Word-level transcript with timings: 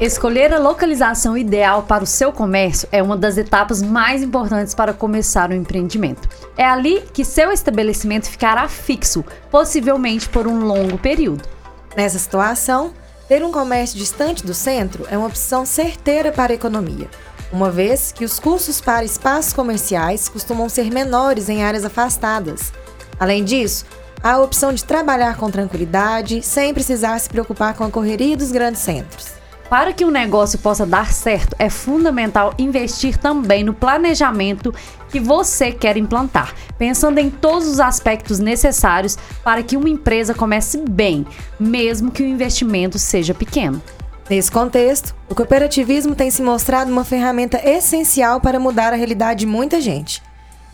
Escolher 0.00 0.50
a 0.54 0.58
localização 0.58 1.36
ideal 1.36 1.82
para 1.82 2.02
o 2.02 2.06
seu 2.06 2.32
comércio 2.32 2.88
é 2.90 3.02
uma 3.02 3.18
das 3.18 3.36
etapas 3.36 3.82
mais 3.82 4.22
importantes 4.22 4.74
para 4.74 4.94
começar 4.94 5.50
o 5.50 5.52
um 5.52 5.56
empreendimento. 5.56 6.26
É 6.56 6.64
ali 6.64 7.02
que 7.12 7.22
seu 7.22 7.52
estabelecimento 7.52 8.26
ficará 8.26 8.66
fixo, 8.66 9.22
possivelmente 9.50 10.26
por 10.26 10.46
um 10.46 10.64
longo 10.64 10.96
período. 10.96 11.46
Nessa 11.94 12.18
situação, 12.18 12.94
ter 13.28 13.44
um 13.44 13.52
comércio 13.52 13.98
distante 13.98 14.42
do 14.42 14.54
centro 14.54 15.06
é 15.10 15.18
uma 15.18 15.26
opção 15.26 15.66
certeira 15.66 16.32
para 16.32 16.50
a 16.50 16.56
economia, 16.56 17.10
uma 17.52 17.70
vez 17.70 18.10
que 18.10 18.24
os 18.24 18.40
custos 18.40 18.80
para 18.80 19.04
espaços 19.04 19.52
comerciais 19.52 20.30
costumam 20.30 20.70
ser 20.70 20.90
menores 20.90 21.50
em 21.50 21.62
áreas 21.62 21.84
afastadas. 21.84 22.72
Além 23.18 23.44
disso, 23.44 23.84
há 24.22 24.32
a 24.32 24.42
opção 24.42 24.72
de 24.72 24.82
trabalhar 24.82 25.36
com 25.36 25.50
tranquilidade, 25.50 26.40
sem 26.40 26.72
precisar 26.72 27.18
se 27.18 27.28
preocupar 27.28 27.74
com 27.74 27.84
a 27.84 27.90
correria 27.90 28.34
dos 28.34 28.50
grandes 28.50 28.80
centros. 28.80 29.39
Para 29.70 29.92
que 29.92 30.04
um 30.04 30.10
negócio 30.10 30.58
possa 30.58 30.84
dar 30.84 31.12
certo, 31.12 31.54
é 31.56 31.70
fundamental 31.70 32.52
investir 32.58 33.16
também 33.16 33.62
no 33.62 33.72
planejamento 33.72 34.74
que 35.08 35.20
você 35.20 35.70
quer 35.70 35.96
implantar, 35.96 36.52
pensando 36.76 37.18
em 37.18 37.30
todos 37.30 37.68
os 37.68 37.78
aspectos 37.78 38.40
necessários 38.40 39.16
para 39.44 39.62
que 39.62 39.76
uma 39.76 39.88
empresa 39.88 40.34
comece 40.34 40.76
bem, 40.78 41.24
mesmo 41.58 42.10
que 42.10 42.20
o 42.20 42.26
investimento 42.26 42.98
seja 42.98 43.32
pequeno. 43.32 43.80
Nesse 44.28 44.50
contexto, 44.50 45.14
o 45.28 45.36
cooperativismo 45.36 46.16
tem 46.16 46.32
se 46.32 46.42
mostrado 46.42 46.90
uma 46.90 47.04
ferramenta 47.04 47.60
essencial 47.64 48.40
para 48.40 48.58
mudar 48.58 48.92
a 48.92 48.96
realidade 48.96 49.40
de 49.40 49.46
muita 49.46 49.80
gente. 49.80 50.20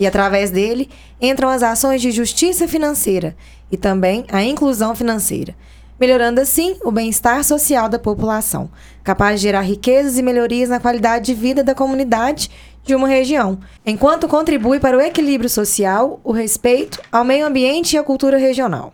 E 0.00 0.06
através 0.06 0.50
dele 0.50 0.88
entram 1.20 1.50
as 1.50 1.62
ações 1.62 2.00
de 2.00 2.10
justiça 2.10 2.66
financeira 2.66 3.36
e 3.70 3.76
também 3.76 4.24
a 4.32 4.42
inclusão 4.42 4.94
financeira 4.96 5.54
melhorando 5.98 6.40
assim 6.40 6.76
o 6.84 6.90
bem-estar 6.90 7.42
social 7.44 7.88
da 7.88 7.98
população, 7.98 8.70
capaz 9.02 9.40
de 9.40 9.46
gerar 9.46 9.62
riquezas 9.62 10.18
e 10.18 10.22
melhorias 10.22 10.68
na 10.68 10.80
qualidade 10.80 11.26
de 11.26 11.34
vida 11.34 11.64
da 11.64 11.74
comunidade 11.74 12.50
de 12.84 12.94
uma 12.94 13.08
região, 13.08 13.58
enquanto 13.84 14.28
contribui 14.28 14.78
para 14.78 14.96
o 14.96 15.00
equilíbrio 15.00 15.50
social, 15.50 16.20
o 16.22 16.32
respeito 16.32 17.00
ao 17.10 17.24
meio 17.24 17.46
ambiente 17.46 17.94
e 17.94 17.98
à 17.98 18.02
cultura 18.02 18.38
regional. 18.38 18.92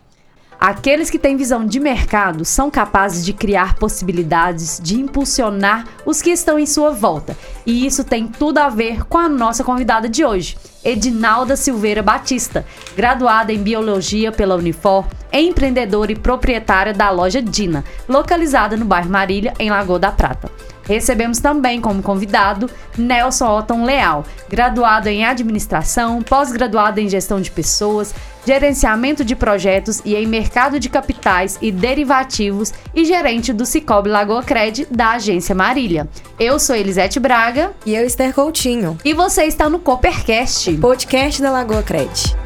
Aqueles 0.59 1.11
que 1.11 1.19
têm 1.19 1.37
visão 1.37 1.67
de 1.67 1.81
mercado 1.81 2.45
são 2.45 2.71
capazes 2.71 3.25
de 3.25 3.33
criar 3.33 3.75
possibilidades 3.75 4.79
de 4.81 4.95
impulsionar 4.95 5.89
os 6.07 6.23
que 6.23 6.31
estão 6.31 6.57
em 6.57 6.67
sua 6.67 6.93
volta. 6.93 7.37
E 7.67 7.85
isso 7.85 8.05
tem 8.05 8.29
tudo 8.29 8.59
a 8.59 8.69
ver 8.69 9.05
com 9.07 9.19
a 9.19 9.29
nossa 9.29 9.65
convidada 9.65 10.09
de 10.09 10.25
hoje, 10.25 10.57
Edinalda 10.85 11.57
Silveira 11.57 12.03
Batista, 12.03 12.65
graduada 12.97 13.53
em 13.53 13.63
Biologia 13.63 14.33
pela 14.33 14.57
Unifor, 14.57 15.07
empreendedora 15.33 16.13
e 16.13 16.17
proprietária 16.17 16.93
da 16.93 17.11
loja 17.11 17.41
Dina, 17.41 17.85
localizada 18.09 18.77
no 18.77 18.85
bairro 18.85 19.11
Marília, 19.11 19.55
em 19.59 19.71
Lagoa 19.71 19.99
da 19.99 20.13
Prata. 20.13 20.51
Recebemos 20.85 21.39
também 21.39 21.81
como 21.81 22.03
convidado 22.03 22.69
Nelson 22.99 23.47
Otton 23.59 23.85
Leal, 23.85 24.25
graduado 24.49 25.09
em 25.09 25.25
administração, 25.25 26.21
pós-graduado 26.23 27.01
em 27.01 27.09
gestão 27.09 27.41
de 27.41 27.51
pessoas, 27.51 28.13
gerenciamento 28.45 29.25
de 29.25 29.37
projetos 29.37 30.03
e 30.05 30.17
em 30.17 30.27
mercado 30.27 30.81
de 30.81 30.89
capitais 30.89 31.57
e 31.63 31.71
derivativos 31.71 32.75
e 32.93 33.05
gerente 33.05 33.53
do 33.53 33.65
Cicobi 33.65 34.09
Lagoa 34.09 34.43
Cred 34.43 34.89
da 34.91 35.13
agência 35.13 35.55
Marília. 35.55 36.09
Eu 36.39 36.59
sou 36.59 36.75
Elisete 36.75 37.21
Braga 37.21 37.73
e 37.87 37.95
eu 37.95 38.05
Esther 38.05 38.35
Coutinho. 38.35 38.99
E 39.05 39.15
você 39.15 39.45
está 39.45 39.69
no 39.69 39.79
Coopercast, 39.79 40.72
podcast 40.79 41.43
da 41.43 41.51
Lagoa 41.51 41.83
Cred. 41.83 42.37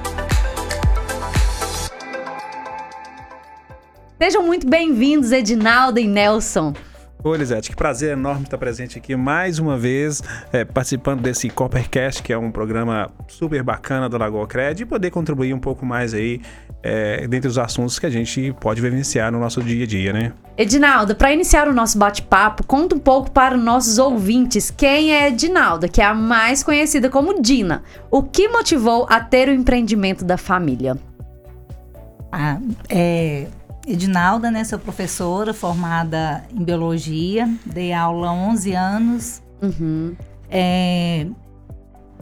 Sejam 4.19 4.43
muito 4.43 4.67
bem-vindos, 4.67 5.33
Edinaldo 5.33 6.01
e 6.01 6.07
Nelson. 6.07 6.73
Oi, 7.27 7.37
Elisete, 7.37 7.71
que 7.71 7.77
prazer 7.77 8.13
enorme 8.13 8.45
estar 8.45 8.57
presente 8.57 8.99
aqui 8.99 9.17
mais 9.17 9.59
uma 9.59 9.77
vez, 9.77 10.23
é, 10.53 10.65
participando 10.65 11.23
desse 11.23 11.51
Coppercast, 11.51 12.23
que 12.23 12.33
é 12.33 12.39
um 12.39 12.53
programa 12.53 13.11
super 13.27 13.65
bacana 13.65 14.09
do 14.09 14.17
Lagoa 14.17 14.47
Cred, 14.47 14.85
e 14.85 14.87
poder 14.87 15.11
contribuir 15.11 15.53
um 15.53 15.59
pouco 15.59 15.85
mais 15.85 16.15
aí 16.15 16.41
é, 16.85 17.27
dentre 17.27 17.49
os 17.49 17.59
assuntos 17.59 17.99
que 17.99 18.07
a 18.07 18.11
gente 18.11 18.55
pode 18.61 18.81
vivenciar 18.81 19.33
no 19.33 19.41
nosso 19.41 19.61
dia 19.61 19.83
a 19.83 19.87
dia, 19.89 20.13
né? 20.13 20.33
Edinalda, 20.57 21.17
para 21.17 21.33
iniciar 21.33 21.67
o 21.67 21.75
nosso 21.75 21.99
bate-papo, 21.99 22.65
conta 22.65 22.95
um 22.95 23.01
pouco 23.01 23.29
para 23.33 23.57
os 23.57 23.65
nossos 23.65 23.99
ouvintes 23.99 24.71
quem 24.71 25.13
é 25.13 25.27
Edinalda, 25.27 25.89
que 25.89 26.01
é 26.01 26.05
a 26.05 26.15
mais 26.15 26.63
conhecida 26.63 27.11
como 27.11 27.43
Dina. 27.43 27.83
O 28.09 28.23
que 28.23 28.47
motivou 28.49 29.05
a 29.11 29.19
ter 29.19 29.49
o 29.49 29.53
empreendimento 29.53 30.25
da 30.25 30.37
família? 30.37 30.97
Ah, 32.31 32.59
é, 32.89 33.47
Edinalda, 33.87 34.51
né? 34.51 34.65
Sou 34.65 34.79
professora 34.79 35.55
formada 35.55 36.45
em 36.53 36.65
biologia, 36.65 37.49
dei 37.65 37.93
aula 37.93 38.29
há 38.29 38.33
11 38.33 38.73
anos. 38.73 39.43
Uhum. 39.63 40.17
É, 40.51 41.27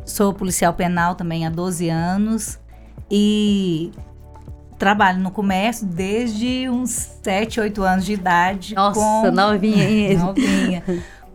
sou 0.05 0.33
policial 0.35 0.75
penal 0.75 1.15
também 1.15 1.47
há 1.47 1.51
12 1.51 1.89
anos 1.89 2.59
e 3.11 3.91
trabalho 4.79 5.21
no 5.21 5.31
comércio 5.31 5.87
desde 5.87 6.69
uns 6.69 6.91
7, 7.23 7.61
8 7.61 7.83
anos 7.83 8.05
de 8.05 8.13
idade. 8.13 8.75
Nossa, 8.75 9.01
com... 9.01 9.31
novinha. 9.31 10.19
novinha. 10.23 10.83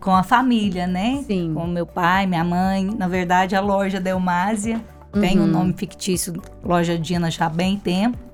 Com 0.00 0.14
a 0.14 0.22
família, 0.22 0.86
né? 0.86 1.24
Sim. 1.26 1.52
Com 1.54 1.66
meu 1.66 1.84
pai, 1.86 2.26
minha 2.26 2.44
mãe. 2.44 2.84
Na 2.96 3.08
verdade, 3.08 3.56
a 3.56 3.60
loja 3.60 4.00
Delmásia 4.00 4.80
uhum. 5.12 5.20
tem 5.20 5.38
um 5.38 5.42
uhum. 5.42 5.48
nome 5.48 5.74
fictício, 5.76 6.40
Loja 6.64 6.96
Dina, 6.96 7.30
já 7.30 7.46
há 7.46 7.48
bem 7.48 7.76
tempo. 7.76 8.29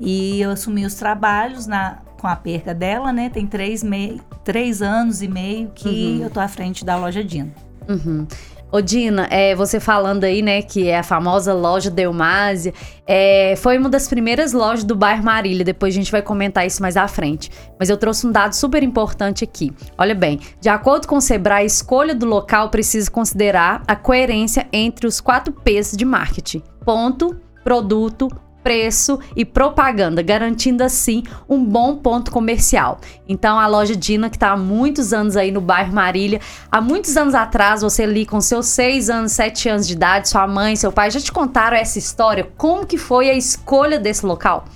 E 0.00 0.40
eu 0.40 0.50
assumi 0.50 0.84
os 0.84 0.94
trabalhos 0.94 1.66
na, 1.66 1.98
com 2.20 2.26
a 2.26 2.36
perca 2.36 2.74
dela, 2.74 3.12
né? 3.12 3.30
Tem 3.30 3.46
três, 3.46 3.82
mei, 3.82 4.20
três 4.44 4.82
anos 4.82 5.22
e 5.22 5.28
meio 5.28 5.70
que 5.74 6.18
uhum. 6.18 6.24
eu 6.24 6.30
tô 6.30 6.40
à 6.40 6.48
frente 6.48 6.84
da 6.84 6.96
loja 6.96 7.24
Dina. 7.24 7.52
Uhum. 7.88 8.26
Ô 8.70 8.82
Dina, 8.82 9.26
é, 9.30 9.54
você 9.54 9.80
falando 9.80 10.24
aí, 10.24 10.42
né, 10.42 10.60
que 10.60 10.88
é 10.88 10.98
a 10.98 11.02
famosa 11.02 11.54
loja 11.54 11.90
Delmásia, 11.90 12.74
é, 13.06 13.54
foi 13.56 13.78
uma 13.78 13.88
das 13.88 14.06
primeiras 14.08 14.52
lojas 14.52 14.84
do 14.84 14.94
bairro 14.94 15.24
Marília, 15.24 15.64
depois 15.64 15.94
a 15.94 15.96
gente 15.96 16.12
vai 16.12 16.20
comentar 16.20 16.66
isso 16.66 16.82
mais 16.82 16.94
à 16.94 17.08
frente. 17.08 17.50
Mas 17.78 17.88
eu 17.88 17.96
trouxe 17.96 18.26
um 18.26 18.30
dado 18.30 18.52
super 18.52 18.82
importante 18.82 19.42
aqui. 19.42 19.72
Olha 19.96 20.14
bem, 20.14 20.38
de 20.60 20.68
acordo 20.68 21.08
com 21.08 21.16
o 21.16 21.20
Sebrae, 21.20 21.62
a 21.62 21.64
escolha 21.64 22.14
do 22.14 22.26
local 22.26 22.68
precisa 22.68 23.10
considerar 23.10 23.82
a 23.88 23.96
coerência 23.96 24.68
entre 24.70 25.06
os 25.06 25.18
quatro 25.18 25.50
P's 25.50 25.96
de 25.96 26.04
marketing. 26.04 26.62
Ponto, 26.84 27.40
produto, 27.64 28.28
preço 28.68 29.18
e 29.34 29.46
propaganda, 29.46 30.20
garantindo 30.20 30.84
assim 30.84 31.22
um 31.48 31.64
bom 31.64 31.96
ponto 31.96 32.30
comercial. 32.30 33.00
Então 33.26 33.58
a 33.58 33.66
loja 33.66 33.96
Dina, 33.96 34.28
que 34.28 34.36
está 34.36 34.50
há 34.50 34.58
muitos 34.58 35.14
anos 35.14 35.38
aí 35.38 35.50
no 35.50 35.58
bairro 35.58 35.90
Marília, 35.94 36.38
há 36.70 36.78
muitos 36.78 37.16
anos 37.16 37.34
atrás, 37.34 37.80
você 37.80 38.02
ali 38.02 38.26
com 38.26 38.42
seus 38.42 38.66
seis 38.66 39.08
anos, 39.08 39.32
sete 39.32 39.70
anos 39.70 39.86
de 39.86 39.94
idade, 39.94 40.28
sua 40.28 40.46
mãe, 40.46 40.76
seu 40.76 40.92
pai 40.92 41.10
já 41.10 41.18
te 41.18 41.32
contaram 41.32 41.78
essa 41.78 41.98
história? 41.98 42.46
Como 42.58 42.84
que 42.84 42.98
foi 42.98 43.30
a 43.30 43.34
escolha 43.34 43.98
desse 43.98 44.26
local? 44.26 44.66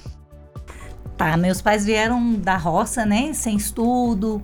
Tá, 1.14 1.36
meus 1.36 1.60
pais 1.60 1.84
vieram 1.84 2.32
da 2.32 2.56
roça, 2.56 3.04
né, 3.04 3.34
sem 3.34 3.56
estudo, 3.58 4.42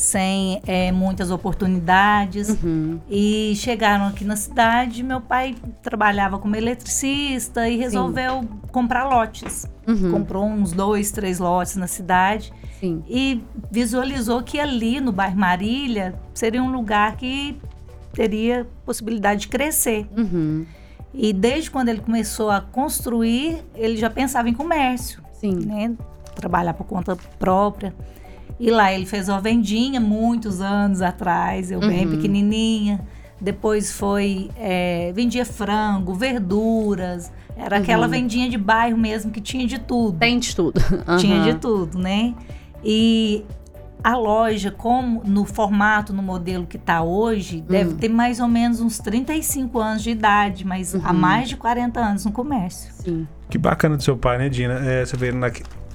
sem 0.00 0.62
é, 0.66 0.90
muitas 0.90 1.30
oportunidades 1.30 2.48
uhum. 2.48 2.98
e 3.06 3.52
chegaram 3.54 4.06
aqui 4.06 4.24
na 4.24 4.34
cidade. 4.34 5.02
Meu 5.02 5.20
pai 5.20 5.54
trabalhava 5.82 6.38
como 6.38 6.56
eletricista 6.56 7.68
e 7.68 7.76
resolveu 7.76 8.40
Sim. 8.40 8.48
comprar 8.72 9.04
lotes. 9.04 9.66
Uhum. 9.86 10.10
Comprou 10.10 10.46
uns 10.46 10.72
dois, 10.72 11.10
três 11.10 11.38
lotes 11.38 11.76
na 11.76 11.86
cidade 11.86 12.50
Sim. 12.80 13.04
e 13.06 13.44
visualizou 13.70 14.42
que 14.42 14.58
ali 14.58 15.02
no 15.02 15.12
bairro 15.12 15.38
Marília 15.38 16.14
seria 16.32 16.62
um 16.62 16.72
lugar 16.72 17.16
que 17.16 17.60
teria 18.14 18.66
possibilidade 18.86 19.42
de 19.42 19.48
crescer. 19.48 20.08
Uhum. 20.16 20.64
E 21.12 21.30
desde 21.34 21.70
quando 21.70 21.90
ele 21.90 22.00
começou 22.00 22.50
a 22.50 22.62
construir, 22.62 23.62
ele 23.74 23.98
já 23.98 24.08
pensava 24.08 24.48
em 24.48 24.54
comércio, 24.54 25.20
Sim. 25.38 25.56
Né? 25.56 25.94
trabalhar 26.34 26.72
por 26.72 26.86
conta 26.86 27.14
própria. 27.38 27.92
E 28.60 28.70
lá 28.70 28.92
ele 28.92 29.06
fez 29.06 29.26
uma 29.26 29.40
vendinha 29.40 29.98
muitos 29.98 30.60
anos 30.60 31.00
atrás, 31.00 31.70
eu 31.70 31.80
bem 31.80 32.04
uhum. 32.04 32.10
pequenininha. 32.10 33.00
Depois 33.40 33.90
foi 33.90 34.50
é, 34.54 35.10
vendia 35.14 35.46
frango, 35.46 36.12
verduras. 36.12 37.32
Era 37.56 37.76
uhum. 37.76 37.82
aquela 37.82 38.06
vendinha 38.06 38.50
de 38.50 38.58
bairro 38.58 38.98
mesmo 38.98 39.30
que 39.30 39.40
tinha 39.40 39.66
de 39.66 39.78
tudo. 39.78 40.18
Tem 40.18 40.38
de 40.38 40.54
tudo. 40.54 40.78
Uhum. 41.08 41.16
Tinha 41.18 41.42
de 41.42 41.54
tudo, 41.54 41.98
né? 41.98 42.34
E 42.84 43.46
a 44.04 44.14
loja, 44.16 44.70
como 44.70 45.22
no 45.24 45.46
formato, 45.46 46.12
no 46.12 46.22
modelo 46.22 46.66
que 46.66 46.76
está 46.76 47.02
hoje, 47.02 47.62
deve 47.62 47.90
uhum. 47.90 47.96
ter 47.96 48.08
mais 48.08 48.40
ou 48.40 48.48
menos 48.48 48.80
uns 48.80 48.98
35 48.98 49.78
anos 49.78 50.02
de 50.02 50.10
idade, 50.10 50.66
mas 50.66 50.94
há 50.94 51.10
uhum. 51.10 51.18
mais 51.18 51.48
de 51.48 51.56
40 51.56 51.98
anos 51.98 52.24
no 52.26 52.32
comércio. 52.32 52.92
Sim. 52.92 53.26
Que 53.48 53.56
bacana 53.58 53.96
do 53.96 54.02
seu 54.02 54.16
pai, 54.16 54.38
né, 54.38 54.48
Dina? 54.48 54.74
É, 54.84 55.04
você 55.04 55.16
vê 55.16 55.32
na, 55.32 55.50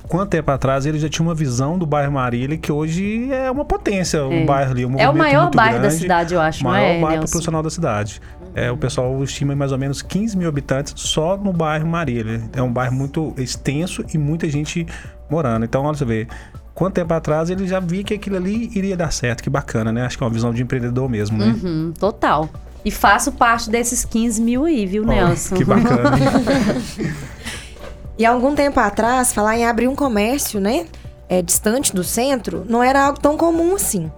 quanto 0.08 0.30
tempo 0.30 0.50
atrás 0.52 0.86
ele 0.86 1.00
já 1.00 1.10
tinha 1.10 1.26
uma 1.26 1.36
visão 1.36 1.78
do 1.78 1.86
bairro 1.86 2.12
Marília 2.12 2.58
que 2.58 2.72
hoje 2.72 3.32
é 3.32 3.50
uma 3.50 3.66
potência, 3.66 4.26
o 4.26 4.32
é. 4.32 4.46
bairro 4.46 4.72
ali, 4.72 4.86
um 4.86 5.00
É 5.00 5.10
o 5.10 5.16
maior 5.16 5.52
bairro 5.52 5.80
grande, 5.80 5.96
da 5.96 6.00
cidade, 6.02 6.34
eu 6.34 6.42
acho, 6.42 6.64
maior 6.64 6.88
não 6.88 6.96
é, 6.96 7.02
bairro 7.02 7.20
profissional 7.30 7.64
da 7.64 7.70
cidade. 7.70 8.22
Uhum. 8.42 8.52
É, 8.56 8.72
o 8.72 8.78
pessoal 8.78 9.24
estima 9.24 9.56
mais 9.56 9.72
ou 9.72 9.78
menos 9.78 10.02
15 10.02 10.38
mil 10.38 10.48
habitantes 10.48 10.94
só 10.98 11.36
no 11.36 11.52
bairro 11.52 11.88
Marília. 11.88 12.42
É 12.54 12.62
um 12.62 12.72
bairro 12.72 12.94
muito 12.96 13.34
extenso 13.38 14.04
e 14.14 14.18
muita 14.18 14.50
gente 14.50 14.86
morando. 15.30 15.66
Então, 15.66 15.84
olha 15.84 15.98
você 15.98 16.06
vê, 16.06 16.28
quanto 16.74 16.94
tempo 16.94 17.14
atrás 17.14 17.50
ele 17.50 17.68
já 17.68 17.80
via 17.80 18.04
que 18.04 18.14
aquilo 18.14 18.38
ali 18.38 18.72
iria 18.74 18.96
dar 18.96 19.12
certo. 19.12 19.44
Que 19.44 19.50
bacana, 19.50 19.92
né? 19.92 20.06
Acho 20.06 20.18
que 20.18 20.24
é 20.24 20.28
uma 20.28 20.34
visão 20.34 20.54
de 20.54 20.64
empreendedor 20.64 21.10
mesmo, 21.10 21.38
né? 21.38 21.56
Uhum, 21.62 21.94
total. 22.00 22.50
E 22.86 22.92
faço 22.92 23.32
parte 23.32 23.70
desses 23.70 24.06
15 24.06 24.42
mil 24.42 24.64
aí, 24.64 24.86
viu, 24.86 25.04
Oh, 25.04 25.08
Nelson? 25.08 25.56
que 25.56 25.66
bacana. 25.66 26.12
E 28.18 28.26
há 28.26 28.32
algum 28.32 28.56
tempo 28.56 28.80
atrás, 28.80 29.34
falar 29.34 29.58
em 29.58 29.66
abrir 29.66 29.88
um 29.88 29.96
comércio, 29.96 30.60
né? 30.60 30.86
É, 31.28 31.42
distante 31.42 31.94
do 31.94 32.04
centro, 32.04 32.66
não 32.70 32.82
era 32.84 33.04
algo 33.06 33.20
tão 33.20 33.36
comum 33.36 33.76
assim. 33.76 34.12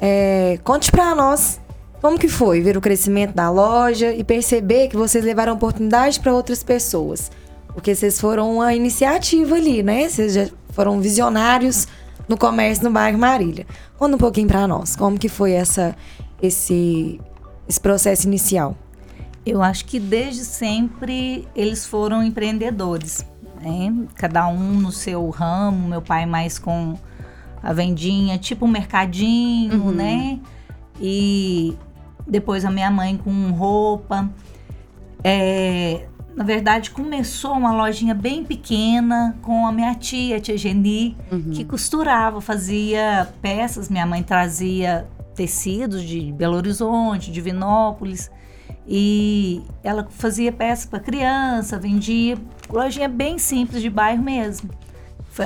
É, 0.00 0.58
conte 0.64 0.90
pra 0.90 1.14
nós 1.14 1.60
como 2.00 2.18
que 2.18 2.28
foi 2.28 2.60
ver 2.60 2.76
o 2.76 2.80
crescimento 2.80 3.34
da 3.34 3.50
loja 3.50 4.12
e 4.12 4.24
perceber 4.24 4.88
que 4.88 4.96
vocês 4.96 5.22
levaram 5.22 5.52
oportunidade 5.52 6.18
para 6.18 6.32
outras 6.32 6.62
pessoas. 6.62 7.30
Porque 7.68 7.94
vocês 7.94 8.20
foram 8.20 8.54
uma 8.54 8.74
iniciativa 8.74 9.54
ali, 9.54 9.82
né? 9.82 10.08
Vocês 10.08 10.32
já 10.32 10.48
foram 10.70 11.00
visionários 11.00 11.86
no 12.26 12.36
comércio 12.38 12.84
no 12.84 12.90
bairro 12.90 13.18
Marília. 13.18 13.66
Conta 13.98 14.16
um 14.16 14.18
pouquinho 14.18 14.48
pra 14.48 14.66
nós, 14.66 14.96
como 14.96 15.18
que 15.18 15.28
foi 15.28 15.52
essa, 15.52 15.94
esse, 16.42 17.20
esse 17.68 17.80
processo 17.80 18.26
inicial. 18.26 18.76
Eu 19.44 19.62
acho 19.62 19.84
que 19.86 19.98
desde 19.98 20.44
sempre 20.44 21.48
eles 21.56 21.86
foram 21.86 22.22
empreendedores, 22.22 23.26
né? 23.60 23.92
Cada 24.14 24.46
um 24.48 24.74
no 24.74 24.92
seu 24.92 25.28
ramo, 25.30 25.88
meu 25.88 26.02
pai 26.02 26.26
mais 26.26 26.58
com 26.58 26.94
a 27.62 27.72
vendinha, 27.72 28.38
tipo 28.38 28.66
um 28.66 28.68
mercadinho, 28.68 29.82
Uhum. 29.84 29.92
né? 29.92 30.38
E 31.00 31.74
depois 32.26 32.64
a 32.64 32.70
minha 32.70 32.90
mãe 32.90 33.16
com 33.16 33.50
roupa. 33.50 34.30
É, 35.24 36.06
na 36.36 36.44
verdade, 36.44 36.90
começou 36.90 37.52
uma 37.52 37.72
lojinha 37.72 38.14
bem 38.14 38.44
pequena 38.44 39.36
com 39.42 39.66
a 39.66 39.72
minha 39.72 39.94
tia, 39.94 40.36
a 40.36 40.40
tia 40.40 40.56
Geni, 40.56 41.16
Uhum. 41.32 41.50
que 41.50 41.64
costurava, 41.64 42.40
fazia 42.40 43.28
peças. 43.42 43.88
Minha 43.88 44.06
mãe 44.06 44.22
trazia 44.22 45.08
tecidos 45.34 46.02
de 46.02 46.30
Belo 46.32 46.56
Horizonte, 46.56 47.32
de 47.32 47.40
Vinópolis. 47.40 48.30
E 48.92 49.62
ela 49.84 50.08
fazia 50.10 50.50
peça 50.50 50.88
para 50.88 50.98
criança, 50.98 51.78
vendia. 51.78 52.36
Lojinha 52.68 53.08
bem 53.08 53.38
simples 53.38 53.80
de 53.80 53.88
bairro 53.88 54.20
mesmo. 54.20 54.68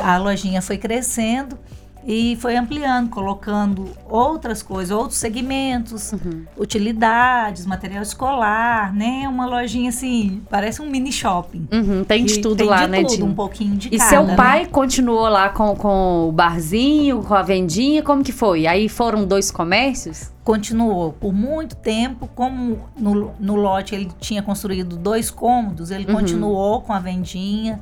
A 0.03 0.17
lojinha 0.17 0.63
foi 0.63 0.79
crescendo 0.79 1.59
e 2.07 2.37
foi 2.37 2.55
ampliando, 2.57 3.09
colocando 3.09 3.89
outras 4.09 4.63
coisas, 4.63 4.91
outros 4.97 5.19
segmentos, 5.19 6.13
utilidades, 6.57 7.65
material 7.65 8.03
escolar, 8.03 8.95
né? 8.95 9.27
Uma 9.29 9.47
lojinha 9.47 9.89
assim, 9.89 10.43
parece 10.51 10.83
um 10.83 10.91
mini 10.91 11.11
shopping. 11.11 11.67
Uhum, 11.73 12.05
tem 12.05 12.25
de 12.25 12.35
E 12.35 12.41
tudo 12.43 12.57
tem 12.57 12.67
lá, 12.67 12.85
de 12.85 12.89
né, 12.91 13.01
tudo, 13.03 13.11
Dina? 13.17 13.25
um 13.25 13.35
pouquinho 13.35 13.77
de 13.77 13.89
E 13.89 13.97
cada. 13.99 14.11
seu 14.11 14.25
né? 14.25 14.37
pai 14.37 14.67
continuou 14.67 15.29
lá 15.29 15.49
com, 15.49 15.75
com 15.77 16.29
o 16.29 16.33
barzinho, 16.33 17.23
com 17.23 17.35
a 17.35 17.43
vendinha, 17.43 18.03
como 18.03 18.23
que 18.23 18.33
foi? 18.33 18.67
Aí 18.67 18.89
foram 18.89 19.25
dois 19.25 19.51
comércios? 19.51 20.33
continuou 20.45 21.11
por 21.15 21.33
muito 21.33 21.75
tempo, 21.75 22.29
como 22.35 22.81
no, 22.99 23.33
no 23.41 23.55
lote 23.55 23.95
ele 23.95 24.11
tinha 24.21 24.43
construído 24.43 24.95
dois 24.95 25.31
cômodos, 25.31 25.91
ele 25.91 26.05
Uhum. 26.07 26.17
continuou 26.19 26.83
com 26.83 26.93
a 26.93 26.99
vendinha, 26.99 27.81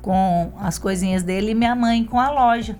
com 0.00 0.50
as 0.60 0.78
coisinhas 0.78 1.22
dele 1.22 1.50
e 1.50 1.54
minha 1.54 1.74
mãe 1.74 2.02
com 2.02 2.18
a 2.18 2.30
loja. 2.30 2.76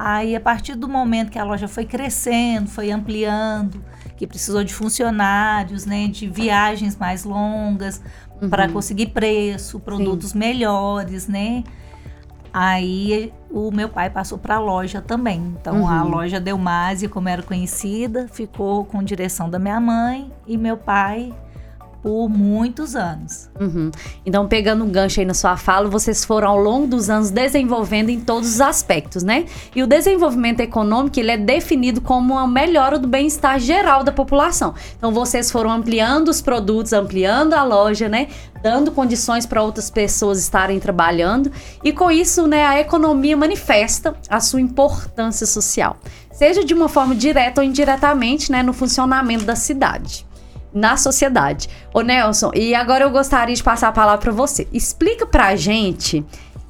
Aí, 0.00 0.36
a 0.36 0.40
partir 0.40 0.76
do 0.76 0.88
momento 0.88 1.28
que 1.30 1.38
a 1.38 1.44
loja 1.44 1.66
foi 1.66 1.84
crescendo, 1.84 2.68
foi 2.68 2.92
ampliando, 2.92 3.82
que 4.16 4.26
precisou 4.28 4.62
de 4.62 4.72
funcionários, 4.72 5.84
né, 5.84 6.06
de 6.06 6.28
viagens 6.28 6.96
mais 6.96 7.24
longas 7.24 8.00
para 8.48 8.68
conseguir 8.68 9.06
preço, 9.08 9.80
produtos 9.80 10.32
melhores, 10.32 11.26
né? 11.26 11.64
Aí 12.52 13.32
o 13.50 13.70
meu 13.70 13.88
pai 13.88 14.08
passou 14.08 14.38
para 14.38 14.54
a 14.56 14.58
loja 14.60 15.02
também. 15.02 15.54
Então 15.60 15.86
a 15.88 16.02
Uhum. 16.02 16.08
loja 16.10 16.40
Delmase, 16.40 17.08
como 17.08 17.28
era 17.28 17.42
conhecida, 17.42 18.26
ficou 18.28 18.84
com 18.84 19.02
direção 19.02 19.50
da 19.50 19.58
minha 19.58 19.78
mãe 19.80 20.32
e 20.46 20.56
meu 20.56 20.76
pai 20.76 21.34
por 22.02 22.28
muitos 22.28 22.94
anos. 22.94 23.48
Uhum. 23.58 23.90
Então, 24.24 24.46
pegando 24.46 24.84
um 24.84 24.88
gancho 24.88 25.20
aí 25.20 25.26
na 25.26 25.34
sua 25.34 25.56
fala, 25.56 25.88
vocês 25.88 26.24
foram 26.24 26.48
ao 26.48 26.58
longo 26.58 26.86
dos 26.86 27.10
anos 27.10 27.30
desenvolvendo 27.30 28.10
em 28.10 28.20
todos 28.20 28.54
os 28.54 28.60
aspectos, 28.60 29.22
né? 29.22 29.46
E 29.74 29.82
o 29.82 29.86
desenvolvimento 29.86 30.60
econômico, 30.60 31.18
ele 31.18 31.30
é 31.30 31.36
definido 31.36 32.00
como 32.00 32.34
uma 32.34 32.46
melhora 32.46 32.98
do 32.98 33.08
bem-estar 33.08 33.58
geral 33.58 34.04
da 34.04 34.12
população. 34.12 34.74
Então, 34.96 35.12
vocês 35.12 35.50
foram 35.50 35.70
ampliando 35.70 36.28
os 36.28 36.40
produtos, 36.40 36.92
ampliando 36.92 37.54
a 37.54 37.64
loja, 37.64 38.08
né? 38.08 38.28
Dando 38.62 38.90
condições 38.92 39.46
para 39.46 39.62
outras 39.62 39.90
pessoas 39.90 40.38
estarem 40.38 40.78
trabalhando. 40.78 41.50
E 41.82 41.92
com 41.92 42.10
isso, 42.10 42.46
né, 42.46 42.64
a 42.64 42.80
economia 42.80 43.36
manifesta 43.36 44.14
a 44.28 44.40
sua 44.40 44.60
importância 44.60 45.46
social. 45.46 45.96
Seja 46.32 46.64
de 46.64 46.74
uma 46.74 46.88
forma 46.88 47.14
direta 47.14 47.60
ou 47.60 47.66
indiretamente, 47.66 48.50
né, 48.50 48.62
no 48.62 48.72
funcionamento 48.72 49.44
da 49.44 49.56
cidade 49.56 50.27
na 50.72 50.96
sociedade. 50.96 51.68
Ô 51.92 52.00
Nelson, 52.00 52.50
e 52.54 52.74
agora 52.74 53.04
eu 53.04 53.10
gostaria 53.10 53.54
de 53.54 53.62
passar 53.62 53.88
a 53.88 53.92
palavra 53.92 54.18
para 54.20 54.32
você. 54.32 54.68
Explica 54.72 55.26
pra 55.26 55.56
gente, 55.56 56.24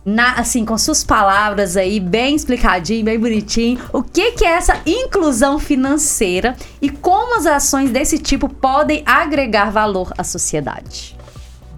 na, 0.04 0.34
assim, 0.34 0.64
com 0.64 0.78
suas 0.78 1.04
palavras 1.04 1.76
aí, 1.76 2.00
bem 2.00 2.34
explicadinho, 2.34 3.04
bem 3.04 3.18
bonitinho, 3.18 3.78
o 3.92 4.02
que, 4.02 4.32
que 4.32 4.44
é 4.44 4.52
essa 4.52 4.80
inclusão 4.86 5.58
financeira 5.58 6.56
e 6.80 6.88
como 6.88 7.36
as 7.36 7.46
ações 7.46 7.90
desse 7.90 8.18
tipo 8.18 8.48
podem 8.48 9.02
agregar 9.04 9.70
valor 9.70 10.12
à 10.16 10.24
sociedade. 10.24 11.17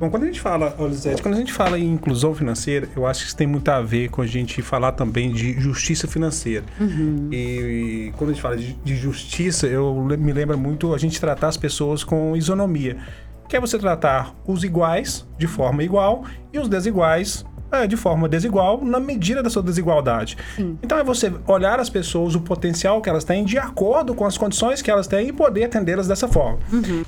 Bom, 0.00 0.08
quando 0.08 0.22
a 0.22 0.26
gente 0.26 0.40
fala, 0.40 0.74
ô, 0.78 0.86
Lisete, 0.86 1.20
quando 1.20 1.34
a 1.34 1.36
gente 1.36 1.52
fala 1.52 1.78
em 1.78 1.92
inclusão 1.92 2.34
financeira, 2.34 2.88
eu 2.96 3.06
acho 3.06 3.20
que 3.20 3.26
isso 3.26 3.36
tem 3.36 3.46
muito 3.46 3.68
a 3.68 3.82
ver 3.82 4.08
com 4.08 4.22
a 4.22 4.26
gente 4.26 4.62
falar 4.62 4.92
também 4.92 5.30
de 5.30 5.60
justiça 5.60 6.08
financeira. 6.08 6.64
E, 7.30 7.36
e 7.36 8.12
quando 8.16 8.30
a 8.30 8.32
gente 8.32 8.40
fala 8.40 8.56
de, 8.56 8.72
de 8.72 8.96
justiça, 8.96 9.66
eu 9.66 9.94
me 9.94 10.32
lembro 10.32 10.56
muito 10.56 10.94
a 10.94 10.98
gente 10.98 11.20
tratar 11.20 11.48
as 11.48 11.58
pessoas 11.58 12.02
com 12.02 12.34
isonomia. 12.34 12.96
Que 13.46 13.58
é 13.58 13.60
você 13.60 13.78
tratar 13.78 14.34
os 14.46 14.64
iguais 14.64 15.28
de 15.36 15.46
forma 15.46 15.84
igual 15.84 16.24
e 16.50 16.58
os 16.58 16.66
desiguais 16.66 17.44
é, 17.72 17.86
de 17.86 17.96
forma 17.96 18.28
desigual 18.28 18.84
na 18.84 18.98
medida 18.98 19.42
da 19.42 19.50
sua 19.50 19.62
desigualdade. 19.62 20.36
Então 20.82 20.98
é 20.98 21.04
você 21.04 21.32
olhar 21.46 21.78
as 21.78 21.88
pessoas, 21.88 22.34
o 22.34 22.40
potencial 22.40 23.00
que 23.00 23.08
elas 23.08 23.22
têm, 23.22 23.44
de 23.44 23.58
acordo 23.58 24.14
com 24.14 24.24
as 24.24 24.36
condições 24.36 24.82
que 24.82 24.90
elas 24.90 25.06
têm 25.06 25.28
e 25.28 25.32
poder 25.32 25.64
atendê-las 25.64 26.08
dessa 26.08 26.26
forma. 26.26 26.58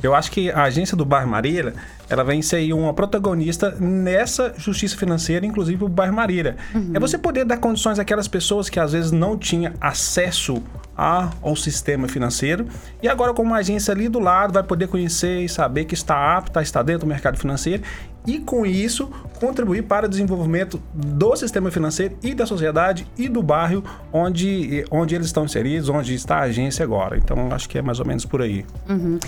Eu 0.03 0.15
acho 0.15 0.31
que 0.31 0.51
a 0.51 0.63
agência 0.63 0.97
do 0.97 1.05
Bairro 1.05 1.29
Marília, 1.29 1.75
ela 2.11 2.23
vem 2.25 2.43
ser 2.43 2.73
uma 2.73 2.93
protagonista 2.93 3.71
nessa 3.81 4.53
justiça 4.57 4.97
financeira, 4.97 5.47
inclusive 5.47 5.85
o 5.85 5.89
Bairro 5.89 6.15
Marília. 6.15 6.57
É 6.95 7.01
você 7.01 7.17
poder 7.17 7.45
dar 7.45 7.57
condições 7.59 7.99
àquelas 7.99 8.29
pessoas 8.29 8.69
que 8.69 8.79
às 8.79 8.93
vezes 8.93 9.11
não 9.13 9.37
tinham 9.39 9.73
acesso 9.81 10.63
a- 10.97 11.31
ao 11.41 11.57
sistema 11.57 12.07
financeiro 12.07 12.67
e 13.03 13.09
agora 13.09 13.33
com 13.33 13.43
uma 13.43 13.57
agência 13.57 13.93
ali 13.93 14.09
do 14.09 14.19
lado 14.19 14.53
vai 14.53 14.63
poder 14.63 14.89
conhecer 14.89 15.41
e 15.41 15.49
saber 15.49 15.87
que 15.87 15.95
está 15.95 16.37
apta, 16.37 16.61
está 16.61 16.83
dentro 16.83 17.01
do 17.01 17.07
mercado 17.07 17.39
financeiro 17.39 17.83
e 18.27 18.39
com 18.39 18.65
isso 18.67 19.11
contribuir 19.41 19.83
para 19.85 20.07
o 20.07 20.09
desenvolvimento 20.09 20.81
do 20.95 21.35
sistema 21.35 21.71
financeiro 21.71 22.17
e 22.23 22.35
da 22.35 22.45
sociedade 22.47 23.07
e 23.19 23.29
do 23.29 23.43
bairro 23.43 23.83
onde, 24.13 24.85
onde 24.91 25.15
eles 25.15 25.27
estão 25.29 25.45
inseridos, 25.47 25.89
onde 25.89 26.15
está 26.15 26.37
a 26.37 26.43
agência 26.43 26.85
agora. 26.85 27.17
Então 27.17 27.49
acho 27.53 27.69
que 27.69 27.79
é 27.79 27.83
mais 27.83 27.99
ou 27.99 28.07
menos 28.07 28.25
por 28.27 28.43
aí. 28.43 28.65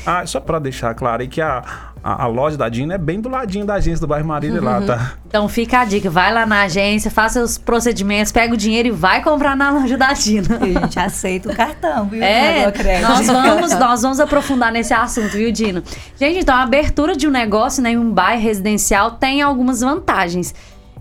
Ah, 0.07 0.25
só 0.27 0.39
para 0.41 0.59
deixar 0.59 0.95
claro 0.95 1.23
aí 1.23 1.29
que 1.29 1.41
a, 1.41 1.65
a, 2.05 2.25
a 2.25 2.27
loja 2.27 2.55
da 2.59 2.69
Dina 2.69 2.95
é 2.95 2.99
bem 2.99 3.19
do 3.19 3.31
ladinho 3.31 3.65
da 3.65 3.75
agência 3.75 4.03
do 4.03 4.07
bairro 4.07 4.29
Marília 4.29 4.61
lá, 4.61 4.83
tá? 4.83 5.13
Então 5.27 5.49
fica 5.49 5.81
a 5.81 5.85
dica, 5.87 6.11
vai 6.11 6.31
lá 6.35 6.45
na 6.45 6.65
agência, 6.65 7.11
faça 7.11 7.43
os 7.43 7.57
procedimentos, 7.57 8.31
pega 8.31 8.53
o 8.53 8.57
dinheiro 8.59 8.89
e 8.89 8.91
vai 8.91 9.23
comprar 9.23 9.57
na 9.57 9.71
loja 9.73 9.97
da 9.97 10.13
Dina. 10.13 10.59
E 10.67 10.77
a 10.77 10.81
gente 10.83 11.01
aceita 11.01 11.51
o 11.51 11.57
cartão, 11.57 12.05
viu? 12.05 12.23
É, 12.23 12.71
nós 13.01 13.27
vamos, 13.27 13.73
nós 13.73 14.03
vamos 14.03 14.21
aprofundar 14.21 14.71
nesse 14.71 14.93
assunto, 14.93 15.31
viu, 15.31 15.51
Dina? 15.51 15.83
Gente, 16.21 16.41
então 16.41 16.55
a 16.55 16.63
abertura 16.63 17.17
de 17.17 17.27
um 17.27 17.31
negócio 17.31 17.83
né, 17.83 17.93
em 17.93 17.97
um 17.97 18.13
bairro 18.13 18.43
residencial 18.43 19.13
tem 19.13 19.41
algumas 19.41 19.81
vantagens. 19.81 20.55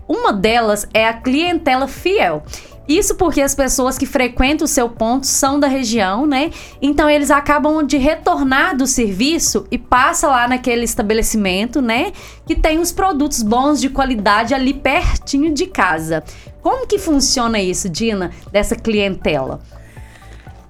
Uma 0.08 0.32
delas 0.32 0.88
é 0.94 1.06
a 1.06 1.12
clientela 1.12 1.86
fiel. 1.86 2.42
Isso 2.86 3.14
porque 3.14 3.40
as 3.40 3.54
pessoas 3.54 3.96
que 3.96 4.04
frequentam 4.04 4.66
o 4.66 4.68
seu 4.68 4.90
ponto 4.90 5.26
são 5.26 5.58
da 5.58 5.66
região, 5.66 6.26
né? 6.26 6.50
Então 6.82 7.08
eles 7.08 7.30
acabam 7.30 7.82
de 7.82 7.96
retornar 7.96 8.76
do 8.76 8.86
serviço 8.86 9.66
e 9.70 9.78
passa 9.78 10.28
lá 10.28 10.46
naquele 10.46 10.84
estabelecimento, 10.84 11.80
né? 11.80 12.12
Que 12.46 12.54
tem 12.54 12.78
os 12.78 12.92
produtos 12.92 13.42
bons 13.42 13.80
de 13.80 13.88
qualidade 13.88 14.52
ali 14.52 14.74
pertinho 14.74 15.52
de 15.54 15.66
casa. 15.66 16.22
Como 16.60 16.86
que 16.86 16.98
funciona 16.98 17.58
isso, 17.58 17.88
Dina, 17.88 18.30
dessa 18.52 18.76
clientela? 18.76 19.60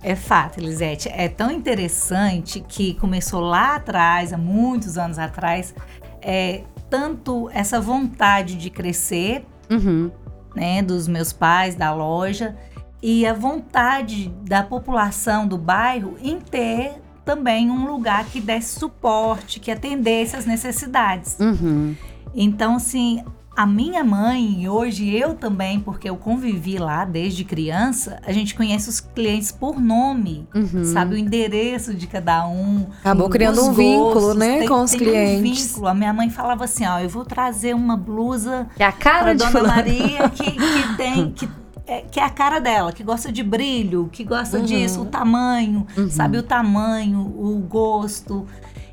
É 0.01 0.15
fato, 0.15 0.61
Elisete. 0.61 1.09
É 1.09 1.29
tão 1.29 1.51
interessante 1.51 2.61
que 2.61 2.95
começou 2.95 3.41
lá 3.41 3.77
atrás, 3.77 4.33
há 4.33 4.39
muitos 4.39 4.99
anos 4.99 5.19
atrás, 5.19 5.75
é, 6.23 6.61
tanto 6.89 7.51
essa 7.53 7.81
vontade 7.81 8.55
de 8.55 8.71
crescer, 8.71 9.45
Uhum. 9.71 10.11
Né, 10.55 10.83
dos 10.83 11.09
meus 11.09 11.33
pais, 11.33 11.75
da 11.75 11.93
loja, 11.93 12.57
e 13.03 13.27
a 13.27 13.35
vontade 13.35 14.33
da 14.43 14.63
população 14.63 15.47
do 15.47 15.59
bairro 15.59 16.17
em 16.23 16.41
ter 16.41 16.95
também 17.25 17.71
um 17.71 17.87
lugar 17.87 18.27
que 18.27 18.41
desse 18.41 18.79
suporte, 18.79 19.59
que 19.59 19.71
atendesse 19.71 20.37
às 20.37 20.47
necessidades. 20.47 21.37
Uhum. 21.41 21.95
Então, 22.35 22.77
assim, 22.77 23.25
a 23.57 23.67
minha 23.67 24.03
mãe, 24.03 24.63
e 24.63 24.69
hoje 24.69 25.15
eu 25.15 25.35
também, 25.35 25.79
porque 25.81 26.09
eu 26.09 26.17
convivi 26.17 26.77
lá 26.79 27.05
desde 27.05 27.45
criança, 27.45 28.19
a 28.27 28.33
gente 28.33 28.55
conhece 28.55 28.89
os 28.89 29.01
clientes 29.01 29.53
por 29.53 29.81
nome, 29.81 30.47
Uhum. 30.55 30.85
sabe 30.85 31.15
o 31.15 31.19
endereço 31.19 31.95
de 31.95 32.07
cada 32.07 32.47
um. 32.49 32.87
Acabou 33.01 33.29
criando 33.29 33.63
um 33.65 33.73
vínculo, 33.73 34.13
gostos, 34.15 34.37
né, 34.37 34.59
tem- 34.61 34.69
com 34.69 34.83
os 34.83 34.93
clientes. 34.93 35.39
Um 35.39 35.43
vínculo. 35.69 35.87
A 35.89 35.95
minha 35.95 36.13
mãe 36.13 36.31
falava 36.31 36.65
assim, 36.65 36.85
ó, 36.87 36.99
eu 36.99 37.09
vou 37.09 37.25
trazer 37.25 37.75
uma 37.75 37.97
blusa 37.97 38.67
Que 38.77 38.83
é 38.83 38.87
a 38.87 38.93
cara 38.93 39.33
de 39.33 39.39
Dona 39.39 39.51
fulano. 39.51 39.69
Maria 39.77 40.29
que, 40.31 40.51
que 40.51 40.97
tem 40.97 41.31
que 41.33 41.49
é, 41.87 42.01
que 42.01 42.19
é 42.19 42.25
a 42.25 42.31
cara 42.31 42.61
dela, 42.61 42.93
que 42.95 43.03
gosta 43.05 43.31
de 43.31 43.43
brilho, 43.43 44.09
que 44.11 44.25
gosta 44.25 44.57
Uhum. 44.57 44.65
disso, 44.65 45.03
o 45.03 45.05
tamanho, 45.05 45.87
sabe 46.09 46.39
o 46.39 46.43
tamanho, 46.43 47.21
o 47.21 47.59
gosto. 47.69 48.47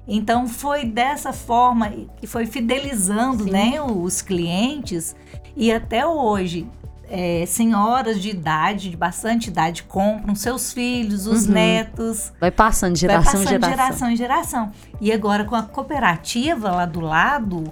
Então 0.08 0.48
foi 0.48 0.84
dessa 0.86 1.32
forma 1.32 1.90
que 2.18 2.26
foi 2.28 2.46
fidelizando, 2.46 3.46
né, 3.46 3.82
os 3.82 4.22
clientes 4.22 5.16
e 5.56 5.72
até 5.72 6.06
hoje 6.06 6.68
é, 7.14 7.46
senhoras 7.46 8.22
de 8.22 8.30
idade, 8.30 8.90
de 8.90 8.96
bastante 8.96 9.48
idade, 9.50 9.84
compram 9.84 10.34
seus 10.34 10.72
filhos, 10.72 11.28
os 11.28 11.46
Uhum. 11.46 11.54
netos. 11.54 12.32
Vai 12.40 12.50
passando 12.52 12.96
de 12.96 13.06
Vai 13.06 13.18
geração 13.18 13.42
em 13.42 13.44
passando 13.44 13.60
de 13.60 13.66
geração. 13.66 13.86
geração 13.86 14.10
em 14.12 14.16
geração. 14.16 14.72
E 15.02 15.12
agora 15.12 15.44
com 15.44 15.56
a 15.56 15.62
cooperativa 15.64 16.72
lá 16.72 16.86
do 16.86 17.02
lado, 17.02 17.66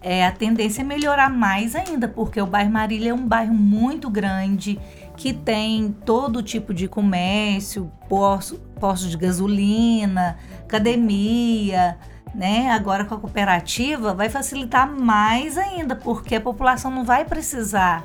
é, 0.00 0.24
a 0.24 0.30
tendência 0.30 0.82
é 0.82 0.84
melhorar 0.84 1.28
mais 1.28 1.74
ainda, 1.74 2.06
porque 2.06 2.40
o 2.40 2.46
bairro 2.46 2.70
Marília 2.70 3.10
é 3.10 3.14
um 3.14 3.26
bairro 3.26 3.52
muito 3.54 4.08
grande, 4.08 4.78
que 5.16 5.32
tem 5.32 5.94
todo 6.04 6.40
tipo 6.42 6.72
de 6.72 6.86
comércio, 6.86 7.90
posto, 8.08 8.58
posto 8.78 9.08
de 9.08 9.16
gasolina, 9.16 10.36
academia, 10.64 11.96
né? 12.34 12.70
Agora 12.70 13.04
com 13.04 13.14
a 13.14 13.18
cooperativa 13.18 14.12
vai 14.12 14.28
facilitar 14.28 14.90
mais 14.90 15.56
ainda, 15.56 15.94
porque 15.94 16.36
a 16.36 16.40
população 16.40 16.90
não 16.90 17.04
vai 17.04 17.24
precisar 17.24 18.04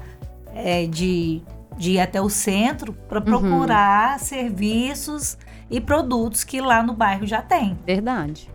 é, 0.53 0.85
de, 0.85 1.41
de 1.77 1.91
ir 1.91 1.99
até 1.99 2.21
o 2.21 2.29
centro 2.29 2.93
para 2.93 3.19
procurar 3.21 4.19
serviços 4.19 5.37
e 5.69 5.81
produtos 5.81 6.43
que 6.43 6.61
lá 6.61 6.83
no 6.83 6.93
bairro 6.93 7.25
já 7.25 7.41
tem. 7.41 7.77
Verdade. 7.85 8.49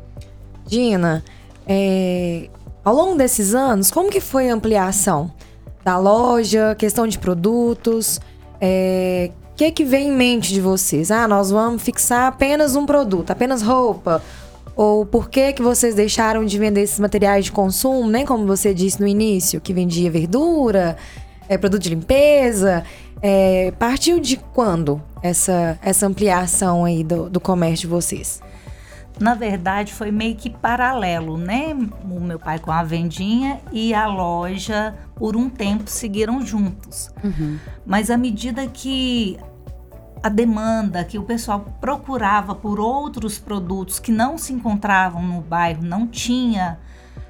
Dina, 0.66 1.24
é, 1.66 2.48
ao 2.84 2.94
longo 2.94 3.16
desses 3.16 3.54
anos, 3.54 3.90
como 3.90 4.10
que 4.10 4.20
foi 4.20 4.50
a 4.50 4.54
ampliação 4.54 5.32
da 5.84 5.98
loja, 5.98 6.74
questão 6.74 7.06
de 7.06 7.18
produtos? 7.18 8.20
é, 8.60 9.30
O 9.54 9.56
que 9.56 9.70
que 9.70 9.84
vem 9.84 10.08
em 10.08 10.12
mente 10.12 10.52
de 10.52 10.60
vocês? 10.60 11.12
Ah, 11.12 11.28
nós 11.28 11.48
vamos 11.48 11.80
fixar 11.80 12.26
apenas 12.26 12.74
um 12.74 12.84
produto, 12.84 13.30
apenas 13.30 13.62
roupa? 13.62 14.20
Ou 14.74 15.06
por 15.06 15.30
que 15.30 15.52
que 15.52 15.62
vocês 15.62 15.94
deixaram 15.94 16.44
de 16.44 16.58
vender 16.58 16.80
esses 16.80 16.98
materiais 16.98 17.44
de 17.44 17.52
consumo, 17.52 18.08
né? 18.08 18.26
Como 18.26 18.44
você 18.48 18.74
disse 18.74 19.00
no 19.00 19.06
início, 19.06 19.60
que 19.60 19.72
vendia 19.72 20.10
verdura, 20.10 20.96
é, 21.48 21.56
produto 21.56 21.82
de 21.82 21.90
limpeza. 21.90 22.82
É, 23.22 23.72
partiu 23.78 24.18
de 24.18 24.38
quando 24.38 25.00
essa, 25.22 25.78
essa 25.80 26.04
ampliação 26.04 26.84
aí 26.84 27.04
do, 27.04 27.30
do 27.30 27.38
comércio 27.38 27.82
de 27.82 27.94
vocês? 27.94 28.42
Na 29.18 29.34
verdade, 29.34 29.92
foi 29.92 30.10
meio 30.10 30.34
que 30.34 30.50
paralelo, 30.50 31.36
né? 31.38 31.72
O 32.10 32.20
meu 32.20 32.38
pai 32.38 32.58
com 32.58 32.72
a 32.72 32.82
vendinha 32.82 33.60
e 33.70 33.94
a 33.94 34.06
loja, 34.06 34.94
por 35.14 35.36
um 35.36 35.48
tempo, 35.48 35.88
seguiram 35.88 36.44
juntos. 36.44 37.10
Uhum. 37.22 37.58
Mas 37.86 38.10
à 38.10 38.16
medida 38.16 38.66
que 38.66 39.38
a 40.22 40.28
demanda, 40.28 41.04
que 41.04 41.18
o 41.18 41.22
pessoal 41.22 41.60
procurava 41.80 42.54
por 42.54 42.80
outros 42.80 43.38
produtos 43.38 43.98
que 43.98 44.10
não 44.10 44.36
se 44.36 44.52
encontravam 44.52 45.22
no 45.22 45.40
bairro, 45.40 45.82
não 45.82 46.06
tinha 46.06 46.78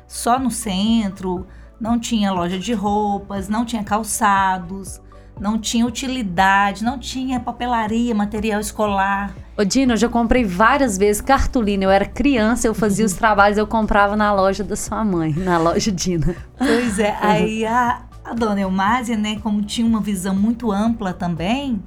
só 0.07 0.39
no 0.39 0.51
centro, 0.51 1.47
não 1.81 1.99
tinha 1.99 2.33
loja 2.33 2.59
de 2.59 2.73
roupas, 2.73 3.49
não 3.49 3.65
tinha 3.65 3.83
calçados, 3.83 5.01
não 5.39 5.59
tinha 5.59 5.85
utilidade, 5.87 6.85
não 6.85 6.99
tinha 6.99 7.41
papelaria, 7.41 8.15
material 8.15 8.61
escolar. 8.61 9.35
Ô, 9.57 9.65
Dina, 9.65 9.95
eu 9.95 9.97
já 9.97 10.09
comprei 10.09 10.45
várias 10.45 10.97
vezes 10.99 11.21
cartolina. 11.21 11.85
Eu 11.85 11.91
era 11.91 12.05
criança, 12.05 12.67
eu 12.67 12.75
fazia 12.75 13.05
os 13.05 13.13
trabalhos, 13.13 13.59
eu 13.59 13.67
comprava 13.67 14.17
na 14.17 14.33
loja 14.33 14.65
da 14.65 14.77
sua 14.77 15.05
mãe, 15.05 15.33
na 15.33 15.59
loja 15.59 15.93
Dina. 15.93 16.37
Pois 16.57 16.99
é, 16.99 17.17
aí 17.21 17.65
a, 17.65 18.03
a 18.25 18.35
dona 18.35 18.61
Elmásia, 18.61 19.17
né, 19.17 19.39
como 19.43 19.63
tinha 19.63 19.87
uma 19.87 20.01
visão 20.01 20.35
muito 20.35 20.73
ampla 20.73 21.13
também, 21.13 21.83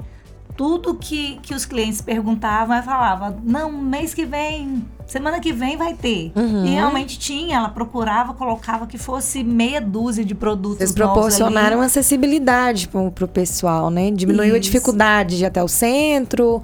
tudo 0.55 0.95
que, 0.95 1.39
que 1.41 1.53
os 1.53 1.65
clientes 1.65 2.01
perguntavam, 2.01 2.75
ela 2.75 2.83
falava, 2.83 3.37
não, 3.43 3.71
mês 3.71 4.13
que 4.13 4.25
vem, 4.25 4.85
semana 5.07 5.39
que 5.39 5.51
vem 5.53 5.77
vai 5.77 5.93
ter. 5.93 6.31
Uhum. 6.35 6.65
E 6.65 6.69
realmente 6.71 7.17
tinha, 7.17 7.57
ela 7.57 7.69
procurava, 7.69 8.33
colocava 8.33 8.85
que 8.85 8.97
fosse 8.97 9.43
meia 9.43 9.79
dúzia 9.81 10.23
de 10.25 10.35
produtos 10.35 10.77
Vocês 10.79 10.91
proporcionaram 10.93 11.81
acessibilidade 11.81 12.87
pro, 12.89 13.09
pro 13.11 13.27
pessoal, 13.27 13.89
né? 13.89 14.11
Diminuiu 14.11 14.53
a 14.53 14.57
Isso. 14.57 14.69
dificuldade 14.71 15.37
de 15.37 15.43
ir 15.43 15.47
até 15.47 15.63
o 15.63 15.67
centro, 15.67 16.61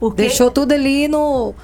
porque 0.00 0.22
deixou 0.22 0.50
tudo 0.50 0.72
ali 0.72 1.06
no, 1.06 1.54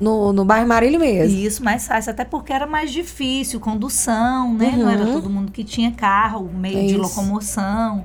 no, 0.00 0.32
no 0.32 0.44
bairro 0.44 0.66
Marília 0.68 0.98
mesmo. 0.98 1.36
Isso, 1.38 1.62
mais 1.64 1.86
fácil, 1.86 2.10
até 2.12 2.24
porque 2.24 2.52
era 2.52 2.66
mais 2.66 2.90
difícil, 2.92 3.58
condução, 3.60 4.54
né? 4.54 4.74
Não 4.76 4.88
era 4.88 5.04
Uhum. 5.04 5.12
todo 5.12 5.28
mundo 5.28 5.50
que 5.52 5.64
tinha 5.64 5.90
carro, 5.90 6.48
meio 6.54 6.78
É 6.78 6.82
de 6.82 6.86
isso. 6.92 6.98
locomoção. 6.98 8.04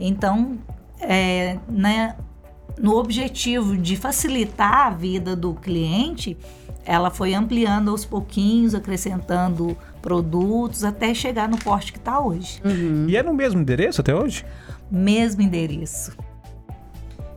Então, 0.00 0.56
é, 1.00 1.58
né, 1.68 2.14
no 2.78 2.96
objetivo 2.96 3.76
de 3.76 3.96
facilitar 3.96 4.86
a 4.86 4.90
vida 4.90 5.34
do 5.34 5.54
cliente, 5.54 6.36
ela 6.88 7.10
foi 7.10 7.34
ampliando 7.34 7.90
aos 7.90 8.06
pouquinhos, 8.06 8.74
acrescentando 8.74 9.76
produtos, 10.00 10.84
até 10.84 11.12
chegar 11.12 11.46
no 11.46 11.58
porte 11.58 11.92
que 11.92 11.98
está 11.98 12.18
hoje. 12.18 12.62
E 13.06 13.14
é 13.14 13.22
no 13.22 13.34
mesmo 13.34 13.60
endereço 13.60 14.00
até 14.00 14.14
hoje? 14.14 14.42
Mesmo 14.90 15.42
endereço. 15.42 16.16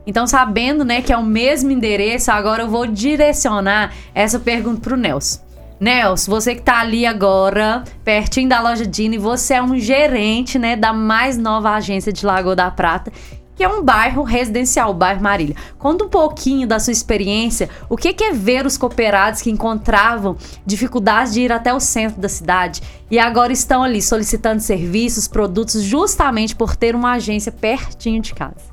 Então, 0.08 0.26
sabendo, 0.26 0.86
né, 0.86 1.02
que 1.02 1.12
é 1.12 1.18
o 1.18 1.24
mesmo 1.24 1.70
endereço, 1.70 2.32
agora 2.32 2.64
eu 2.64 2.70
vou 2.70 2.88
direcionar 2.88 3.94
essa 4.16 4.40
pergunta 4.40 4.80
pro 4.80 4.96
Nelson. 4.96 5.42
Nelson, 5.82 6.32
você 6.32 6.56
que 6.56 6.62
tá 6.62 6.80
ali 6.80 7.06
agora, 7.06 7.84
pertinho 8.06 8.48
da 8.48 8.62
loja 8.62 8.88
Dina, 8.88 9.16
e 9.16 9.18
você 9.18 9.56
é 9.56 9.62
um 9.62 9.78
gerente, 9.78 10.58
né, 10.58 10.78
da 10.78 10.94
mais 10.94 11.38
nova 11.38 11.72
agência 11.72 12.14
de 12.14 12.26
Lagoa 12.26 12.56
da 12.56 12.72
Prata, 12.72 13.12
que 13.56 13.64
é 13.64 13.68
um 13.68 13.84
bairro 13.84 14.24
residencial, 14.24 14.92
o 14.92 14.94
bairro 14.94 15.22
Marília. 15.22 15.56
Conta 15.78 16.06
um 16.06 16.10
pouquinho 16.10 16.68
da 16.68 16.80
sua 16.80 16.92
experiência, 16.92 17.70
o 17.90 17.98
que 17.98 18.24
é 18.24 18.32
ver 18.32 18.66
os 18.66 18.78
cooperados 18.78 19.42
que 19.42 19.52
encontravam 19.52 20.38
dificuldades 20.66 21.34
de 21.34 21.42
ir 21.42 21.52
até 21.52 21.74
o 21.74 21.80
centro 21.80 22.20
da 22.20 22.30
cidade 22.30 22.82
e 23.10 23.20
agora 23.20 23.52
estão 23.52 23.84
ali 23.84 24.02
solicitando 24.02 24.62
serviços, 24.62 25.28
produtos, 25.28 25.84
justamente 25.84 26.56
por 26.56 26.76
ter 26.76 26.96
uma 26.96 27.14
agência 27.14 27.52
pertinho 27.52 28.22
de 28.22 28.34
casa. 28.34 28.72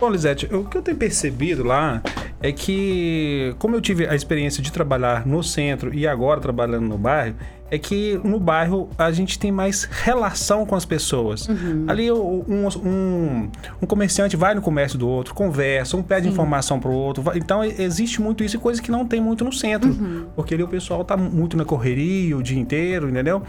Bom, 0.00 0.08
Lisete, 0.08 0.46
o 0.46 0.64
que 0.64 0.78
eu 0.78 0.82
tenho 0.82 0.96
percebido 0.96 1.62
lá 1.62 2.02
é 2.40 2.50
que, 2.50 3.54
como 3.58 3.76
eu 3.76 3.82
tive 3.82 4.08
a 4.08 4.14
experiência 4.14 4.62
de 4.62 4.72
trabalhar 4.72 5.26
no 5.26 5.42
centro 5.42 5.92
e 5.92 6.08
agora 6.08 6.40
trabalhando 6.40 6.88
no 6.88 6.96
bairro, 6.96 7.36
é 7.70 7.78
que 7.78 8.20
no 8.24 8.40
bairro 8.40 8.88
a 8.98 9.10
gente 9.12 9.38
tem 9.38 9.52
mais 9.52 9.84
relação 9.84 10.66
com 10.66 10.74
as 10.74 10.84
pessoas. 10.84 11.48
Ali 11.86 12.10
o- 12.10 12.44
um, 12.48 12.66
um, 12.84 13.50
um 13.82 13.86
comerciante 13.86 14.36
vai 14.36 14.54
no 14.54 14.60
comércio 14.60 14.98
do 14.98 15.08
outro, 15.08 15.34
conversa, 15.34 15.96
um 15.96 16.02
pede 16.02 16.28
informação 16.28 16.80
pro 16.80 16.90
outro. 16.90 17.22
vai- 17.22 17.38
Então 17.38 17.62
existe 17.64 18.20
muito 18.20 18.42
isso 18.42 18.56
e 18.56 18.58
coisa 18.58 18.82
que 18.82 18.90
não 18.90 19.06
tem 19.06 19.20
muito 19.20 19.44
no 19.44 19.52
centro. 19.52 19.90
Porque 20.34 20.54
ali 20.54 20.62
o 20.62 20.68
pessoal 20.68 21.04
tá 21.04 21.16
muito 21.16 21.56
na 21.56 21.64
correria 21.64 22.36
o 22.36 22.42
dia 22.42 22.58
inteiro, 22.58 23.08
entendeu? 23.08 23.42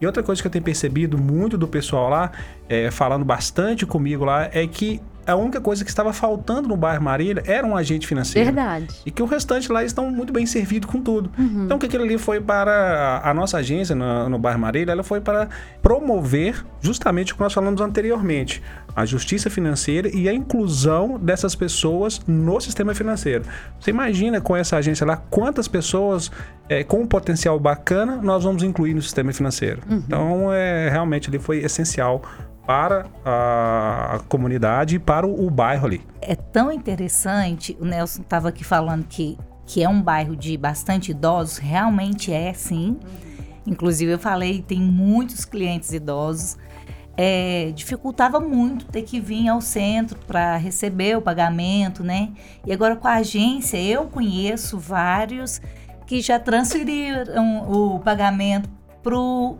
E 0.00 0.06
outra 0.06 0.22
coisa 0.22 0.40
que 0.40 0.46
eu 0.46 0.50
tenho 0.52 0.64
percebido 0.64 1.18
muito 1.18 1.58
do 1.58 1.66
pessoal 1.66 2.08
lá, 2.08 2.30
é, 2.68 2.90
falando 2.90 3.24
bastante 3.24 3.84
comigo 3.84 4.24
lá, 4.24 4.48
é 4.52 4.66
que 4.66 5.00
a 5.28 5.36
única 5.36 5.60
coisa 5.60 5.84
que 5.84 5.90
estava 5.90 6.12
faltando 6.12 6.68
no 6.68 6.76
bairro 6.76 7.02
Marília 7.02 7.42
era 7.46 7.66
um 7.66 7.76
agente 7.76 8.06
financeiro. 8.06 8.46
Verdade. 8.46 8.88
E 9.04 9.10
que 9.10 9.22
o 9.22 9.26
restante 9.26 9.70
lá 9.70 9.84
estão 9.84 10.10
muito 10.10 10.32
bem 10.32 10.46
servidos 10.46 10.90
com 10.90 11.00
tudo. 11.02 11.30
Então, 11.38 11.76
o 11.76 11.80
que 11.80 11.86
aquilo 11.86 12.04
ali 12.04 12.16
foi 12.18 12.40
para 12.40 13.20
a 13.22 13.34
nossa 13.34 13.58
agência 13.58 13.94
no, 13.94 14.28
no 14.28 14.38
bairro 14.38 14.58
Marília, 14.58 14.92
ela 14.92 15.02
foi 15.02 15.20
para 15.20 15.48
promover 15.82 16.64
justamente 16.80 17.32
o 17.32 17.36
que 17.36 17.42
nós 17.42 17.52
falamos 17.52 17.80
anteriormente, 17.80 18.62
a 18.96 19.04
justiça 19.04 19.50
financeira 19.50 20.08
e 20.14 20.28
a 20.28 20.32
inclusão 20.32 21.18
dessas 21.18 21.54
pessoas 21.54 22.20
no 22.26 22.60
sistema 22.60 22.94
financeiro. 22.94 23.44
Você 23.78 23.90
imagina 23.90 24.40
com 24.40 24.56
essa 24.56 24.76
agência 24.76 25.06
lá 25.06 25.16
quantas 25.16 25.68
pessoas 25.68 26.30
é, 26.68 26.84
com 26.84 27.02
um 27.02 27.06
potencial 27.06 27.58
bacana 27.58 28.16
nós 28.16 28.44
vamos 28.44 28.62
incluir 28.62 28.94
no 28.94 29.02
sistema 29.02 29.32
financeiro. 29.32 29.82
Então, 29.90 30.52
é, 30.52 30.88
realmente 30.90 31.28
ali 31.28 31.38
foi 31.38 31.58
essencial 31.58 32.22
para 32.68 33.06
a 33.24 34.20
comunidade 34.28 34.96
e 34.96 34.98
para 34.98 35.26
o, 35.26 35.46
o 35.46 35.50
bairro 35.50 35.86
ali. 35.86 36.02
é 36.20 36.36
tão 36.36 36.70
interessante. 36.70 37.74
O 37.80 37.84
Nelson 37.86 38.20
estava 38.20 38.50
aqui 38.50 38.62
falando 38.62 39.06
que, 39.06 39.38
que 39.64 39.82
é 39.82 39.88
um 39.88 40.02
bairro 40.02 40.36
de 40.36 40.54
bastante 40.58 41.12
idosos. 41.12 41.56
Realmente 41.56 42.30
é, 42.30 42.52
sim. 42.52 42.98
Inclusive, 43.66 44.12
eu 44.12 44.18
falei, 44.18 44.60
tem 44.60 44.82
muitos 44.82 45.46
clientes 45.46 45.94
idosos. 45.94 46.58
É, 47.16 47.72
dificultava 47.74 48.38
muito 48.38 48.84
ter 48.84 49.00
que 49.00 49.18
vir 49.18 49.48
ao 49.48 49.62
centro 49.62 50.18
para 50.26 50.58
receber 50.58 51.16
o 51.16 51.22
pagamento, 51.22 52.04
né? 52.04 52.32
E 52.66 52.72
agora 52.72 52.94
com 52.96 53.08
a 53.08 53.14
agência, 53.14 53.78
eu 53.82 54.04
conheço 54.04 54.78
vários 54.78 55.58
que 56.06 56.20
já 56.20 56.38
transferiram 56.38 57.62
o 57.62 57.98
pagamento 58.00 58.68
pro 59.02 59.56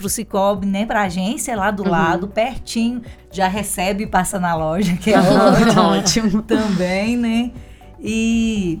pro 0.00 0.08
Cicobi, 0.08 0.66
nem 0.66 0.86
pra 0.86 1.02
agência 1.02 1.54
lá 1.56 1.70
do 1.70 1.86
lado, 1.88 2.26
pertinho. 2.28 3.02
Já 3.30 3.46
recebe 3.48 4.04
e 4.04 4.06
passa 4.06 4.40
na 4.40 4.54
loja, 4.54 4.96
que 4.96 5.12
é 5.12 5.18
ótimo. 5.78 6.42
também, 6.42 7.16
né? 7.16 7.50
E 8.00 8.80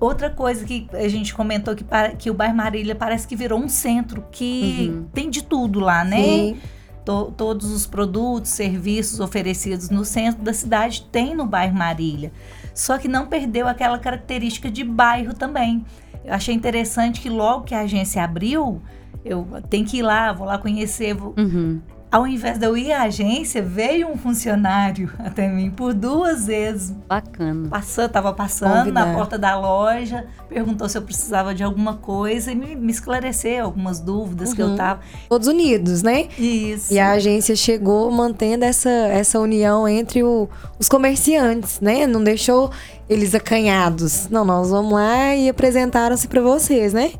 outra 0.00 0.28
coisa 0.30 0.64
que 0.64 0.88
a 0.92 1.08
gente 1.08 1.32
comentou 1.34 1.74
que, 1.74 1.84
que 2.18 2.30
o 2.30 2.34
bairro 2.34 2.54
Marília 2.56 2.94
parece 2.94 3.26
que 3.26 3.36
virou 3.36 3.58
um 3.60 3.68
centro 3.68 4.24
que 4.30 5.02
tem 5.14 5.30
de 5.30 5.42
tudo 5.42 5.80
lá, 5.80 6.04
né? 6.04 6.16
Sim. 6.22 6.56
To- 7.04 7.32
todos 7.36 7.70
os 7.70 7.86
produtos, 7.86 8.50
serviços 8.50 9.18
oferecidos 9.20 9.88
no 9.88 10.04
centro 10.04 10.42
da 10.42 10.52
cidade 10.52 11.06
tem 11.10 11.34
no 11.34 11.46
bairro 11.46 11.74
Marília. 11.74 12.30
Só 12.74 12.98
que 12.98 13.08
não 13.08 13.26
perdeu 13.26 13.66
aquela 13.66 13.98
característica 13.98 14.70
de 14.70 14.84
bairro 14.84 15.32
também. 15.32 15.84
Eu 16.24 16.34
achei 16.34 16.54
interessante 16.54 17.20
que 17.20 17.30
logo 17.30 17.64
que 17.64 17.74
a 17.74 17.80
agência 17.80 18.22
abriu, 18.22 18.82
eu 19.28 19.46
tenho 19.68 19.84
que 19.86 19.98
ir 19.98 20.02
lá, 20.02 20.32
vou 20.32 20.46
lá 20.46 20.58
conhecer. 20.58 21.14
vou- 21.14 21.34
Uhum. 21.36 21.80
Ao 22.10 22.26
invés 22.26 22.56
de 22.56 22.64
eu 22.64 22.74
ir 22.74 22.90
à 22.90 23.02
agência, 23.02 23.60
veio 23.60 24.08
um 24.08 24.16
funcionário 24.16 25.12
até 25.20 25.46
mim 25.46 25.70
por 25.70 25.92
duas 25.92 26.46
vezes. 26.46 26.90
Bacana. 27.06 27.68
Passando, 27.68 28.10
tava 28.10 28.32
passando 28.32 28.78
Convidar. 28.78 29.06
na 29.08 29.14
porta 29.14 29.36
da 29.36 29.54
loja, 29.60 30.24
perguntou 30.48 30.88
se 30.88 30.96
eu 30.96 31.02
precisava 31.02 31.54
de 31.54 31.62
alguma 31.62 31.96
coisa 31.96 32.50
e 32.50 32.54
me, 32.54 32.74
me 32.74 32.90
esclareceu 32.90 33.62
algumas 33.62 34.00
dúvidas 34.00 34.54
que 34.54 34.62
eu 34.62 34.68
Uhum. 34.68 34.76
tava. 34.76 35.00
Todos 35.28 35.46
unidos, 35.48 36.02
né? 36.02 36.28
Isso. 36.38 36.94
E 36.94 36.98
a 36.98 37.10
agência 37.10 37.54
chegou 37.54 38.10
mantendo 38.10 38.64
essa, 38.64 38.88
essa 38.88 39.38
união 39.38 39.86
entre 39.86 40.22
o- 40.22 40.48
os 40.78 40.88
comerciantes, 40.88 41.78
né? 41.78 42.06
Não 42.06 42.24
deixou 42.24 42.70
eles 43.06 43.34
acanhados. 43.34 44.28
Não, 44.30 44.46
nós 44.46 44.70
vamos 44.70 44.92
lá 44.94 45.34
e 45.36 45.46
apresentaram-se 45.46 46.26
para 46.26 46.40
vocês, 46.40 46.94
né? 46.94 47.12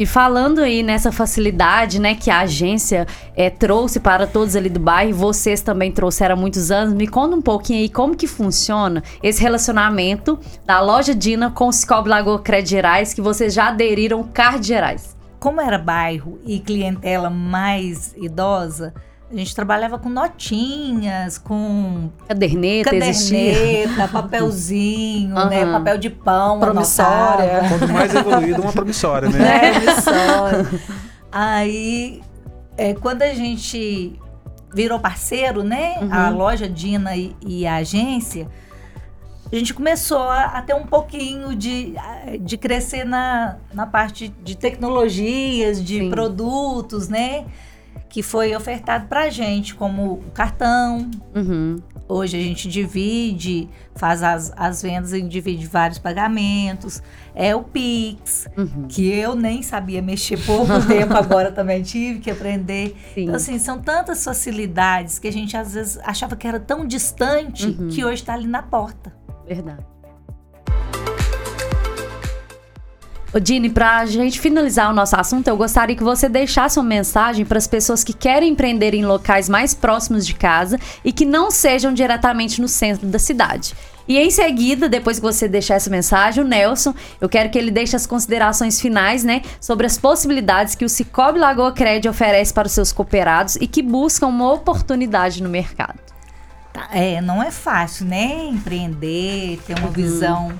E 0.00 0.06
falando 0.06 0.60
aí 0.60 0.82
nessa 0.82 1.12
facilidade, 1.12 2.00
né, 2.00 2.14
que 2.14 2.30
a 2.30 2.40
agência 2.40 3.06
eh, 3.36 3.50
trouxe 3.50 4.00
para 4.00 4.26
todos 4.26 4.56
ali 4.56 4.70
do 4.70 4.80
bairro, 4.80 5.12
vocês 5.12 5.60
também 5.60 5.92
trouxeram 5.92 6.36
há 6.36 6.38
muitos 6.38 6.70
anos, 6.70 6.94
me 6.94 7.06
conta 7.06 7.36
um 7.36 7.42
pouquinho 7.42 7.80
aí 7.80 7.88
como 7.90 8.16
que 8.16 8.26
funciona 8.26 9.02
esse 9.22 9.42
relacionamento 9.42 10.38
da 10.64 10.80
loja 10.80 11.14
Dina 11.14 11.50
com 11.50 11.68
o 11.68 11.72
Cicobi 11.72 12.08
Lagoa 12.08 12.38
Crédito 12.38 12.70
Gerais, 12.70 13.12
que 13.12 13.20
vocês 13.20 13.52
já 13.52 13.68
aderiram 13.68 14.22
Card 14.22 14.66
Gerais. 14.66 15.14
como 15.38 15.60
era 15.60 15.76
bairro 15.76 16.38
e 16.46 16.58
clientela 16.60 17.28
mais 17.28 18.14
idosa, 18.16 18.94
a 19.32 19.36
gente 19.36 19.54
trabalhava 19.54 19.96
com 19.98 20.08
notinhas, 20.08 21.38
com 21.38 22.10
Caderneta, 22.26 22.94
existia. 22.94 23.52
caderneta, 23.54 24.08
papelzinho, 24.12 25.34
né? 25.46 25.62
Aham. 25.62 25.72
Papel 25.72 25.98
de 25.98 26.10
pão, 26.10 26.58
Promissória. 26.58 27.58
anotava. 27.58 27.78
Quanto 27.78 27.92
mais 27.92 28.14
evoluído, 28.14 28.62
uma 28.62 28.72
promissória, 28.72 29.28
né? 29.28 29.66
É, 29.66 29.80
promissória. 29.80 30.80
Aí, 31.30 32.20
é, 32.76 32.92
quando 32.94 33.22
a 33.22 33.32
gente 33.32 34.18
virou 34.74 34.98
parceiro, 34.98 35.62
né? 35.62 35.94
A 36.10 36.28
loja 36.30 36.68
Dina 36.68 37.16
e, 37.16 37.36
e 37.40 37.66
a 37.66 37.76
agência, 37.76 38.48
a 39.52 39.54
gente 39.54 39.72
começou 39.72 40.22
a, 40.22 40.44
a 40.44 40.62
ter 40.62 40.74
um 40.74 40.86
pouquinho 40.86 41.54
de, 41.54 41.94
de 42.40 42.56
crescer 42.56 43.04
na, 43.04 43.58
na 43.72 43.86
parte 43.86 44.28
de 44.42 44.56
tecnologias, 44.56 45.82
de 45.82 46.00
Sim. 46.00 46.10
produtos, 46.10 47.08
né? 47.08 47.44
Que 48.10 48.22
foi 48.22 48.54
ofertado 48.54 49.06
pra 49.06 49.30
gente, 49.30 49.74
como 49.74 50.12
o 50.14 50.30
cartão, 50.34 51.10
Uhum. 51.34 51.78
Hoje 52.08 52.36
a 52.36 52.40
gente 52.42 52.68
divide, 52.68 53.68
faz 53.94 54.20
as, 54.20 54.52
as 54.56 54.82
vendas 54.82 55.12
e 55.12 55.22
divide 55.22 55.64
vários 55.68 55.96
pagamentos. 55.96 57.00
É 57.36 57.54
o 57.54 57.62
Pix, 57.62 58.48
Uhum. 58.58 58.88
que 58.88 59.08
eu 59.08 59.36
nem 59.36 59.62
sabia 59.62 60.02
mexer 60.02 60.36
pouco 60.44 60.84
tempo, 60.88 61.14
agora 61.16 61.52
também 61.52 61.82
tive 61.84 62.18
que 62.18 62.28
aprender. 62.28 62.96
Sim. 63.14 63.22
Então, 63.22 63.36
assim, 63.36 63.60
são 63.60 63.78
tantas 63.78 64.24
facilidades 64.24 65.20
que 65.20 65.28
a 65.28 65.32
gente 65.32 65.56
às 65.56 65.72
vezes 65.74 66.00
achava 66.02 66.34
que 66.34 66.48
era 66.48 66.58
tão 66.58 66.84
distante 66.84 67.68
Uhum. 67.68 67.88
que 67.88 68.04
hoje 68.04 68.22
está 68.22 68.34
ali 68.34 68.48
na 68.48 68.60
porta. 68.62 69.14
Verdade. 69.46 69.84
Dini, 73.38 73.70
pra 73.70 74.04
gente 74.06 74.40
finalizar 74.40 74.90
o 74.90 74.94
nosso 74.94 75.14
assunto, 75.14 75.46
eu 75.46 75.56
gostaria 75.56 75.94
que 75.94 76.02
você 76.02 76.28
deixasse 76.28 76.78
uma 76.80 76.88
mensagem 76.88 77.44
para 77.44 77.58
as 77.58 77.66
pessoas 77.66 78.02
que 78.02 78.12
querem 78.12 78.50
empreender 78.52 78.92
em 78.94 79.04
locais 79.04 79.48
mais 79.48 79.72
próximos 79.72 80.26
de 80.26 80.34
casa 80.34 80.78
e 81.04 81.12
que 81.12 81.24
não 81.24 81.50
sejam 81.50 81.92
diretamente 81.94 82.60
no 82.60 82.66
centro 82.66 83.06
da 83.06 83.18
cidade. 83.20 83.74
E 84.08 84.18
em 84.18 84.30
seguida, 84.30 84.88
depois 84.88 85.18
que 85.18 85.22
você 85.22 85.46
deixar 85.46 85.76
essa 85.76 85.88
mensagem, 85.88 86.42
o 86.42 86.46
Nelson, 86.46 86.92
eu 87.20 87.28
quero 87.28 87.48
que 87.50 87.56
ele 87.56 87.70
deixe 87.70 87.94
as 87.94 88.06
considerações 88.06 88.80
finais, 88.80 89.22
né, 89.22 89.42
sobre 89.60 89.86
as 89.86 89.96
possibilidades 89.96 90.74
que 90.74 90.84
o 90.84 90.88
Cicobi 90.88 91.38
Lagoa 91.38 91.70
Cred 91.70 92.08
oferece 92.08 92.52
para 92.52 92.66
os 92.66 92.72
seus 92.72 92.90
cooperados 92.92 93.54
e 93.56 93.68
que 93.68 93.80
buscam 93.82 94.26
uma 94.26 94.52
oportunidade 94.52 95.40
no 95.40 95.48
mercado. 95.48 96.00
Tá, 96.72 96.88
É, 96.92 97.20
não 97.20 97.40
é 97.40 97.52
fácil, 97.52 98.06
né? 98.06 98.46
Empreender, 98.46 99.60
ter 99.64 99.74
uma 99.78 99.86
Uhum. 99.86 99.92
visão 99.92 100.52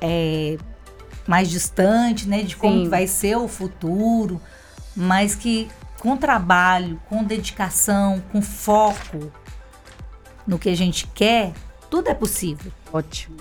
é, 0.00 0.56
mais 1.28 1.48
distante, 1.50 2.26
né? 2.26 2.42
De 2.42 2.56
como 2.56 2.84
Sim. 2.84 2.88
vai 2.88 3.06
ser 3.06 3.36
o 3.36 3.46
futuro, 3.46 4.40
mas 4.96 5.34
que 5.34 5.68
com 6.00 6.16
trabalho, 6.16 6.98
com 7.08 7.22
dedicação, 7.22 8.22
com 8.32 8.40
foco 8.40 9.30
no 10.46 10.58
que 10.58 10.70
a 10.70 10.76
gente 10.76 11.06
quer, 11.14 11.52
tudo 11.90 12.08
é 12.08 12.14
possível. 12.14 12.72
Ótimo. 12.92 13.36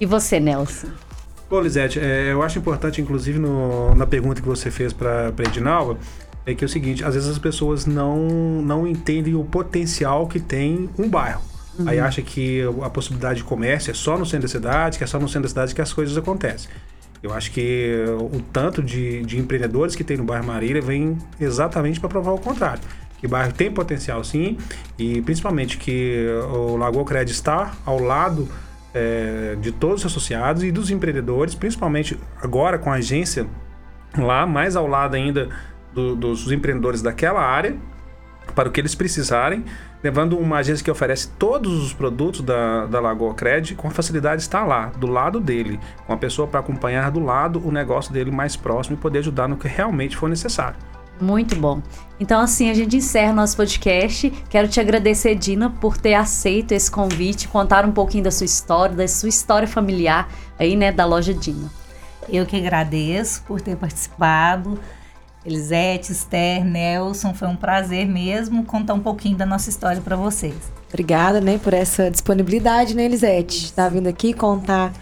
E 0.00 0.06
você, 0.06 0.38
Nelson? 0.38 0.88
Bom, 1.50 1.60
Lisete, 1.60 1.98
é, 1.98 2.30
eu 2.30 2.42
acho 2.42 2.58
importante, 2.58 3.00
inclusive, 3.00 3.38
no- 3.38 3.94
na 3.94 4.06
pergunta 4.06 4.40
que 4.40 4.46
você 4.46 4.70
fez 4.70 4.92
para 4.92 5.28
a 5.36 5.42
Edinalva, 5.42 5.98
é 6.46 6.54
que 6.54 6.62
é 6.62 6.66
o 6.66 6.68
seguinte, 6.68 7.02
às 7.02 7.14
vezes 7.14 7.28
as 7.28 7.38
pessoas 7.38 7.86
não, 7.86 8.16
não 8.62 8.86
entendem 8.86 9.34
o 9.34 9.42
potencial 9.44 10.28
que 10.28 10.38
tem 10.38 10.88
um 10.98 11.08
bairro. 11.08 11.42
Aí 11.86 11.98
acha 12.00 12.20
que 12.22 12.60
a 12.82 12.90
possibilidade 12.90 13.38
de 13.38 13.44
comércio 13.44 13.90
é 13.90 13.94
só 13.94 14.18
no 14.18 14.26
centro 14.26 14.42
da 14.42 14.48
cidade, 14.48 14.98
que 14.98 15.04
é 15.04 15.06
só 15.06 15.18
no 15.18 15.28
centro 15.28 15.42
da 15.42 15.48
cidade 15.48 15.74
que 15.74 15.80
as 15.80 15.92
coisas 15.92 16.16
acontecem. 16.18 16.68
Eu 17.22 17.32
acho 17.34 17.50
que 17.50 17.94
o 18.32 18.40
tanto 18.52 18.82
de, 18.82 19.22
de 19.22 19.38
empreendedores 19.38 19.96
que 19.96 20.04
tem 20.04 20.16
no 20.16 20.24
bairro 20.24 20.46
Marília 20.46 20.80
vem 20.80 21.18
exatamente 21.40 21.98
para 21.98 22.08
provar 22.08 22.32
o 22.32 22.38
contrário. 22.38 22.80
Que 23.18 23.26
o 23.26 23.28
bairro 23.28 23.52
tem 23.52 23.70
potencial 23.70 24.22
sim, 24.22 24.56
e 24.96 25.20
principalmente 25.22 25.76
que 25.78 26.26
o 26.52 26.76
Lagoa 26.76 27.04
Cred 27.04 27.30
está 27.32 27.72
ao 27.84 27.98
lado 27.98 28.48
é, 28.94 29.56
de 29.60 29.72
todos 29.72 30.04
os 30.04 30.06
associados 30.06 30.62
e 30.62 30.70
dos 30.70 30.90
empreendedores, 30.90 31.54
principalmente 31.54 32.16
agora 32.40 32.78
com 32.78 32.92
a 32.92 32.94
agência 32.94 33.46
lá, 34.16 34.46
mais 34.46 34.76
ao 34.76 34.86
lado 34.86 35.14
ainda 35.16 35.48
do- 35.92 36.14
dos 36.14 36.50
empreendedores 36.52 37.02
daquela 37.02 37.40
área, 37.40 37.76
para 38.52 38.68
o 38.68 38.72
que 38.72 38.80
eles 38.80 38.94
precisarem, 38.94 39.64
levando 40.02 40.38
uma 40.38 40.58
agência 40.58 40.84
que 40.84 40.90
oferece 40.90 41.28
todos 41.38 41.84
os 41.84 41.92
produtos 41.92 42.40
da, 42.40 42.86
da 42.86 43.00
Lagoa 43.00 43.34
Cred, 43.34 43.74
com 43.74 43.90
facilidade 43.90 44.42
está 44.42 44.64
lá, 44.64 44.86
do 44.86 45.06
lado 45.06 45.40
dele, 45.40 45.78
com 46.06 46.12
a 46.12 46.16
pessoa 46.16 46.46
para 46.46 46.60
acompanhar 46.60 47.10
do 47.10 47.20
lado 47.20 47.60
o 47.66 47.70
negócio 47.72 48.12
dele 48.12 48.30
mais 48.30 48.56
próximo 48.56 48.96
e 48.96 48.98
poder 48.98 49.20
ajudar 49.20 49.48
no 49.48 49.56
que 49.56 49.68
realmente 49.68 50.16
for 50.16 50.28
necessário. 50.28 50.76
Muito 51.20 51.56
bom. 51.56 51.82
Então, 52.20 52.40
assim, 52.40 52.70
a 52.70 52.74
gente 52.74 52.96
encerra 52.96 53.32
o 53.32 53.34
nosso 53.34 53.56
podcast. 53.56 54.30
Quero 54.48 54.68
te 54.68 54.80
agradecer, 54.80 55.34
Dina, 55.34 55.68
por 55.68 55.96
ter 55.96 56.14
aceito 56.14 56.72
esse 56.72 56.90
convite, 56.90 57.48
contar 57.48 57.84
um 57.84 57.92
pouquinho 57.92 58.24
da 58.24 58.30
sua 58.30 58.44
história, 58.44 58.94
da 58.94 59.08
sua 59.08 59.28
história 59.28 59.66
familiar 59.66 60.28
aí, 60.58 60.76
né, 60.76 60.92
da 60.92 61.04
loja 61.04 61.34
Dina. 61.34 61.70
Eu 62.28 62.46
que 62.46 62.56
agradeço 62.56 63.42
por 63.44 63.60
ter 63.60 63.76
participado. 63.76 64.78
Elisete, 65.48 66.12
Esther, 66.12 66.64
Nelson, 66.64 67.34
foi 67.34 67.48
um 67.48 67.56
prazer 67.56 68.06
mesmo 68.06 68.64
contar 68.64 68.94
um 68.94 69.00
pouquinho 69.00 69.36
da 69.36 69.46
nossa 69.46 69.68
história 69.70 70.00
para 70.00 70.14
vocês. 70.14 70.54
Obrigada, 70.88 71.40
né, 71.40 71.58
por 71.58 71.74
essa 71.74 72.10
disponibilidade, 72.10 72.94
né, 72.94 73.04
Elisete? 73.04 73.64
Estar 73.64 73.88
vindo 73.88 74.06
aqui 74.06 74.32
contar 74.32 74.92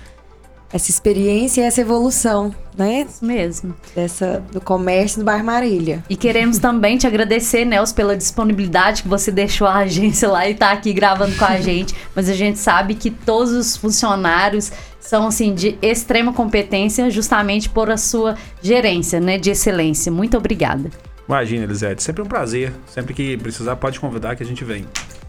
essa 0.72 0.90
experiência 0.90 1.60
e 1.60 1.64
essa 1.64 1.80
evolução, 1.80 2.54
né, 2.76 3.06
Isso 3.08 3.24
mesmo. 3.24 3.74
dessa, 3.94 4.42
do 4.52 4.60
comércio 4.60 5.20
do 5.20 5.24
bairro 5.24 5.44
Marília. 5.44 6.04
E 6.10 6.16
queremos 6.16 6.58
também 6.58 6.98
te 6.98 7.06
agradecer, 7.06 7.64
Nelson, 7.64 7.94
pela 7.94 8.16
disponibilidade 8.16 9.02
que 9.02 9.08
você 9.08 9.30
deixou 9.30 9.66
a 9.66 9.76
agência 9.86 10.28
lá 10.28 10.48
e 10.48 10.54
tá 10.54 10.72
aqui 10.72 10.92
gravando 10.92 11.36
com 11.36 11.44
a 11.44 11.58
gente. 11.60 11.94
Mas 12.14 12.28
a 12.28 12.34
gente 12.34 12.58
sabe 12.58 12.94
que 12.94 13.10
todos 13.10 13.52
os 13.52 13.76
funcionários 13.76 14.72
são, 15.00 15.26
assim, 15.26 15.54
de 15.54 15.78
extrema 15.80 16.32
competência 16.32 17.08
justamente 17.10 17.68
por 17.68 17.90
a 17.90 17.96
sua 17.96 18.36
gerência, 18.60 19.20
né, 19.20 19.38
de 19.38 19.50
excelência. 19.50 20.10
Muito 20.10 20.36
obrigada. 20.36 20.90
Imagina, 21.28 21.64
Elisete, 21.64 22.02
sempre 22.02 22.22
um 22.22 22.26
prazer. 22.26 22.72
Sempre 22.86 23.14
que 23.14 23.36
precisar, 23.36 23.76
pode 23.76 23.98
convidar 23.98 24.36
que 24.36 24.42
a 24.42 24.46
gente 24.46 24.64
vem. 24.64 24.84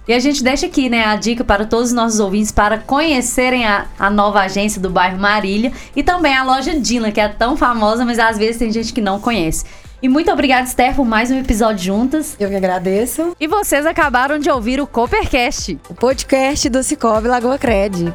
E 0.07 0.13
a 0.13 0.19
gente 0.19 0.41
deixa 0.43 0.65
aqui, 0.67 0.89
né, 0.89 1.03
a 1.03 1.15
dica 1.15 1.43
para 1.43 1.65
todos 1.65 1.89
os 1.89 1.93
nossos 1.93 2.19
ouvintes 2.19 2.51
para 2.51 2.77
conhecerem 2.77 3.65
a, 3.65 3.87
a 3.99 4.09
nova 4.09 4.41
agência 4.41 4.81
do 4.81 4.89
bairro 4.89 5.19
Marília 5.19 5.73
e 5.95 6.01
também 6.01 6.35
a 6.35 6.43
loja 6.43 6.79
Dina, 6.79 7.11
que 7.11 7.19
é 7.19 7.27
tão 7.27 7.57
famosa, 7.57 8.05
mas 8.05 8.17
às 8.17 8.37
vezes 8.37 8.57
tem 8.57 8.71
gente 8.71 8.93
que 8.93 9.01
não 9.01 9.19
conhece. 9.19 9.65
E 10.01 10.07
muito 10.07 10.31
obrigada, 10.31 10.67
Esther, 10.67 10.95
por 10.95 11.05
mais 11.05 11.31
um 11.31 11.39
episódio 11.39 11.83
juntas. 11.83 12.37
Eu 12.39 12.49
que 12.49 12.55
agradeço. 12.55 13.35
E 13.39 13.47
vocês 13.47 13.85
acabaram 13.85 14.37
de 14.37 14.49
ouvir 14.49 14.79
o 14.79 14.85
Coopercast. 14.85 15.77
O 15.89 15.95
podcast 15.95 16.69
do 16.69 16.83
Cicobi 16.83 17.27
Lagoa 17.27 17.57
Cred. 17.57 18.13